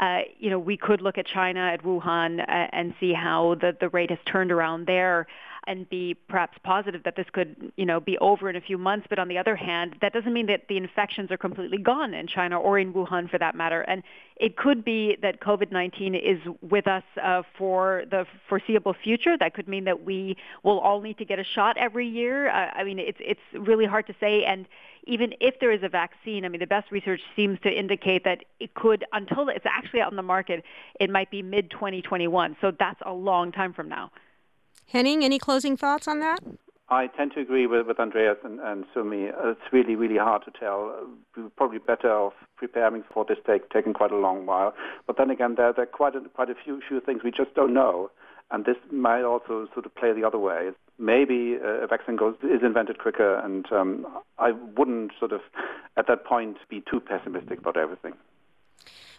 uh, 0.00 0.20
you 0.38 0.50
know, 0.50 0.58
we 0.58 0.76
could 0.76 1.00
look 1.00 1.18
at 1.18 1.26
China, 1.26 1.60
at 1.60 1.82
Wuhan, 1.82 2.40
uh, 2.40 2.44
and 2.72 2.94
see 3.00 3.12
how 3.12 3.56
the, 3.60 3.76
the 3.80 3.88
rate 3.88 4.10
has 4.10 4.18
turned 4.26 4.52
around 4.52 4.86
there 4.86 5.26
and 5.68 5.88
be 5.90 6.14
perhaps 6.28 6.56
positive 6.64 7.02
that 7.04 7.14
this 7.14 7.26
could, 7.32 7.70
you 7.76 7.84
know, 7.84 8.00
be 8.00 8.16
over 8.18 8.48
in 8.48 8.56
a 8.56 8.60
few 8.60 8.78
months. 8.78 9.06
But 9.08 9.18
on 9.18 9.28
the 9.28 9.36
other 9.36 9.54
hand, 9.54 9.96
that 10.00 10.14
doesn't 10.14 10.32
mean 10.32 10.46
that 10.46 10.62
the 10.68 10.78
infections 10.78 11.30
are 11.30 11.36
completely 11.36 11.76
gone 11.76 12.14
in 12.14 12.26
China 12.26 12.58
or 12.58 12.78
in 12.78 12.94
Wuhan 12.94 13.30
for 13.30 13.38
that 13.38 13.54
matter. 13.54 13.82
And 13.82 14.02
it 14.36 14.56
could 14.56 14.82
be 14.84 15.18
that 15.20 15.40
COVID-19 15.40 16.20
is 16.20 16.40
with 16.62 16.88
us 16.88 17.02
uh, 17.22 17.42
for 17.58 18.04
the 18.10 18.24
foreseeable 18.48 18.94
future. 18.94 19.36
That 19.38 19.52
could 19.52 19.68
mean 19.68 19.84
that 19.84 20.04
we 20.04 20.38
will 20.64 20.80
all 20.80 21.02
need 21.02 21.18
to 21.18 21.26
get 21.26 21.38
a 21.38 21.44
shot 21.44 21.76
every 21.76 22.08
year. 22.08 22.48
Uh, 22.48 22.70
I 22.74 22.82
mean, 22.82 22.98
it's 22.98 23.18
it's 23.20 23.40
really 23.52 23.84
hard 23.84 24.06
to 24.06 24.14
say. 24.18 24.44
And 24.44 24.66
even 25.04 25.34
if 25.40 25.60
there 25.60 25.70
is 25.70 25.82
a 25.82 25.88
vaccine, 25.88 26.44
I 26.44 26.48
mean, 26.48 26.60
the 26.60 26.66
best 26.66 26.90
research 26.90 27.20
seems 27.36 27.58
to 27.60 27.70
indicate 27.70 28.24
that 28.24 28.44
it 28.58 28.74
could, 28.74 29.04
until 29.12 29.48
it's 29.48 29.66
actually 29.66 30.00
out 30.00 30.10
on 30.10 30.16
the 30.16 30.22
market, 30.22 30.64
it 30.98 31.10
might 31.10 31.30
be 31.30 31.42
mid 31.42 31.70
2021. 31.70 32.56
So 32.60 32.72
that's 32.78 33.00
a 33.04 33.12
long 33.12 33.52
time 33.52 33.74
from 33.74 33.88
now. 33.88 34.10
Henning, 34.86 35.24
any 35.24 35.38
closing 35.38 35.76
thoughts 35.76 36.08
on 36.08 36.20
that? 36.20 36.40
I 36.90 37.08
tend 37.08 37.32
to 37.34 37.40
agree 37.40 37.66
with, 37.66 37.86
with 37.86 38.00
Andreas 38.00 38.38
and, 38.42 38.60
and 38.60 38.84
Sumi. 38.94 39.28
Uh, 39.28 39.50
it's 39.50 39.72
really, 39.72 39.94
really 39.94 40.16
hard 40.16 40.42
to 40.46 40.50
tell. 40.50 40.94
Uh, 40.96 41.06
we're 41.36 41.50
probably 41.50 41.78
better 41.78 42.10
off 42.10 42.32
preparing 42.56 43.04
for 43.12 43.26
this 43.26 43.36
take, 43.46 43.68
taking 43.68 43.92
quite 43.92 44.10
a 44.10 44.16
long 44.16 44.46
while. 44.46 44.74
But 45.06 45.18
then 45.18 45.30
again, 45.30 45.56
there, 45.56 45.72
there 45.74 45.82
are 45.82 45.86
quite 45.86 46.14
a, 46.14 46.20
quite 46.20 46.48
a 46.48 46.54
few, 46.54 46.80
few 46.88 47.00
things 47.00 47.22
we 47.22 47.30
just 47.30 47.54
don't 47.54 47.74
know. 47.74 48.10
And 48.50 48.64
this 48.64 48.76
might 48.90 49.22
also 49.22 49.68
sort 49.74 49.84
of 49.84 49.94
play 49.94 50.14
the 50.14 50.26
other 50.26 50.38
way. 50.38 50.70
Maybe 50.98 51.58
uh, 51.62 51.84
a 51.84 51.86
vaccine 51.86 52.16
goes, 52.16 52.34
is 52.42 52.62
invented 52.62 52.98
quicker, 52.98 53.36
and 53.36 53.70
um, 53.70 54.06
I 54.38 54.52
wouldn't 54.52 55.12
sort 55.18 55.32
of, 55.32 55.42
at 55.98 56.06
that 56.06 56.24
point, 56.24 56.56
be 56.70 56.82
too 56.90 57.00
pessimistic 57.00 57.58
about 57.58 57.76
everything. 57.76 58.14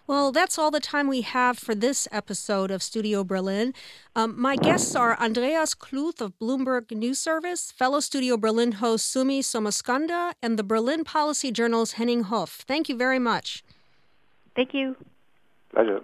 Well, 0.09 0.31
that's 0.31 0.57
all 0.57 0.71
the 0.71 0.79
time 0.79 1.07
we 1.07 1.21
have 1.21 1.59
for 1.59 1.75
this 1.75 2.07
episode 2.11 2.71
of 2.71 2.81
Studio 2.81 3.23
Berlin. 3.23 3.75
Um, 4.15 4.33
my 4.41 4.55
guests 4.55 4.95
are 4.95 5.15
Andreas 5.19 5.75
Kluth 5.75 6.19
of 6.19 6.33
Bloomberg 6.39 6.89
News 6.89 7.19
Service, 7.19 7.69
fellow 7.69 7.99
Studio 7.99 8.35
Berlin 8.35 8.71
host 8.71 9.05
Sumi 9.05 9.43
Somaskanda, 9.43 10.33
and 10.41 10.57
the 10.57 10.63
Berlin 10.63 11.03
Policy 11.03 11.51
Journal's 11.51 11.91
Henning 11.91 12.23
Hoff. 12.23 12.63
Thank 12.67 12.89
you 12.89 12.97
very 12.97 13.19
much. 13.19 13.63
Thank 14.55 14.73
you. 14.73 14.95
Pleasure. 15.71 16.01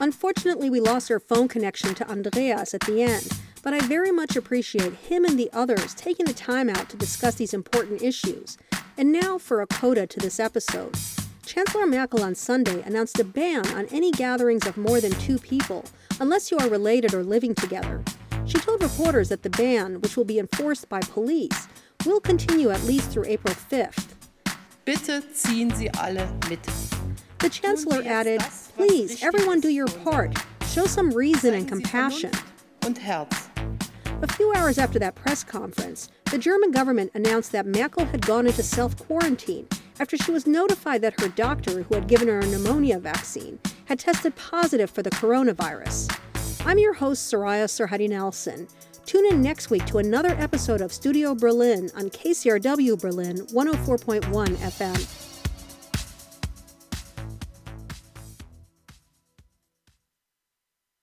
Unfortunately, 0.00 0.68
we 0.68 0.80
lost 0.80 1.08
our 1.08 1.20
phone 1.20 1.46
connection 1.46 1.94
to 1.94 2.10
Andreas 2.10 2.74
at 2.74 2.80
the 2.80 3.02
end, 3.02 3.28
but 3.62 3.72
I 3.72 3.86
very 3.86 4.10
much 4.10 4.34
appreciate 4.34 4.94
him 4.94 5.24
and 5.24 5.38
the 5.38 5.48
others 5.52 5.94
taking 5.94 6.26
the 6.26 6.34
time 6.34 6.68
out 6.68 6.90
to 6.90 6.96
discuss 6.96 7.36
these 7.36 7.54
important 7.54 8.02
issues. 8.02 8.58
And 8.98 9.12
now 9.12 9.38
for 9.38 9.62
a 9.62 9.68
coda 9.68 10.08
to 10.08 10.18
this 10.18 10.40
episode. 10.40 10.96
Chancellor 11.46 11.86
Merkel 11.86 12.24
on 12.24 12.34
Sunday 12.34 12.82
announced 12.82 13.20
a 13.20 13.24
ban 13.24 13.64
on 13.68 13.86
any 13.92 14.10
gatherings 14.10 14.66
of 14.66 14.76
more 14.76 15.00
than 15.00 15.12
two 15.12 15.38
people, 15.38 15.84
unless 16.18 16.50
you 16.50 16.58
are 16.58 16.68
related 16.68 17.14
or 17.14 17.22
living 17.22 17.54
together. 17.54 18.02
She 18.46 18.58
told 18.58 18.82
reporters 18.82 19.28
that 19.28 19.44
the 19.44 19.50
ban, 19.50 20.00
which 20.00 20.16
will 20.16 20.24
be 20.24 20.40
enforced 20.40 20.88
by 20.88 20.98
police, 21.00 21.68
will 22.04 22.18
continue 22.18 22.70
at 22.70 22.82
least 22.82 23.12
through 23.12 23.26
April 23.26 23.54
5th. 23.54 24.08
Bitte 24.84 25.22
ziehen 25.32 25.72
Sie 25.72 25.88
alle 26.00 26.28
mit. 26.50 26.64
The 27.38 27.48
Chancellor 27.48 28.02
added, 28.04 28.40
Please, 28.74 29.22
everyone 29.22 29.60
do 29.60 29.68
your 29.68 29.86
part. 29.86 30.36
Show 30.66 30.86
some 30.86 31.10
reason 31.12 31.54
and 31.54 31.68
compassion. 31.68 32.32
A 32.82 34.32
few 34.32 34.52
hours 34.56 34.78
after 34.78 34.98
that 34.98 35.14
press 35.14 35.44
conference, 35.44 36.08
the 36.32 36.38
German 36.38 36.72
government 36.72 37.12
announced 37.14 37.52
that 37.52 37.66
Merkel 37.66 38.04
had 38.06 38.26
gone 38.26 38.48
into 38.48 38.64
self 38.64 38.96
quarantine 38.96 39.68
after 39.98 40.16
she 40.16 40.30
was 40.30 40.46
notified 40.46 41.02
that 41.02 41.20
her 41.20 41.28
doctor, 41.28 41.82
who 41.82 41.94
had 41.94 42.08
given 42.08 42.28
her 42.28 42.40
a 42.40 42.46
pneumonia 42.46 42.98
vaccine, 42.98 43.58
had 43.86 43.98
tested 43.98 44.34
positive 44.36 44.90
for 44.90 45.02
the 45.02 45.10
coronavirus. 45.10 46.18
I'm 46.66 46.78
your 46.78 46.94
host, 46.94 47.32
Soraya 47.32 47.66
Sarhaddi 47.66 48.08
Nelson. 48.08 48.68
Tune 49.04 49.26
in 49.26 49.40
next 49.40 49.70
week 49.70 49.86
to 49.86 49.98
another 49.98 50.30
episode 50.38 50.80
of 50.80 50.92
Studio 50.92 51.34
Berlin 51.34 51.90
on 51.94 52.10
KCRW 52.10 53.00
Berlin 53.00 53.36
104.1 53.36 54.20
FM. 54.56 55.35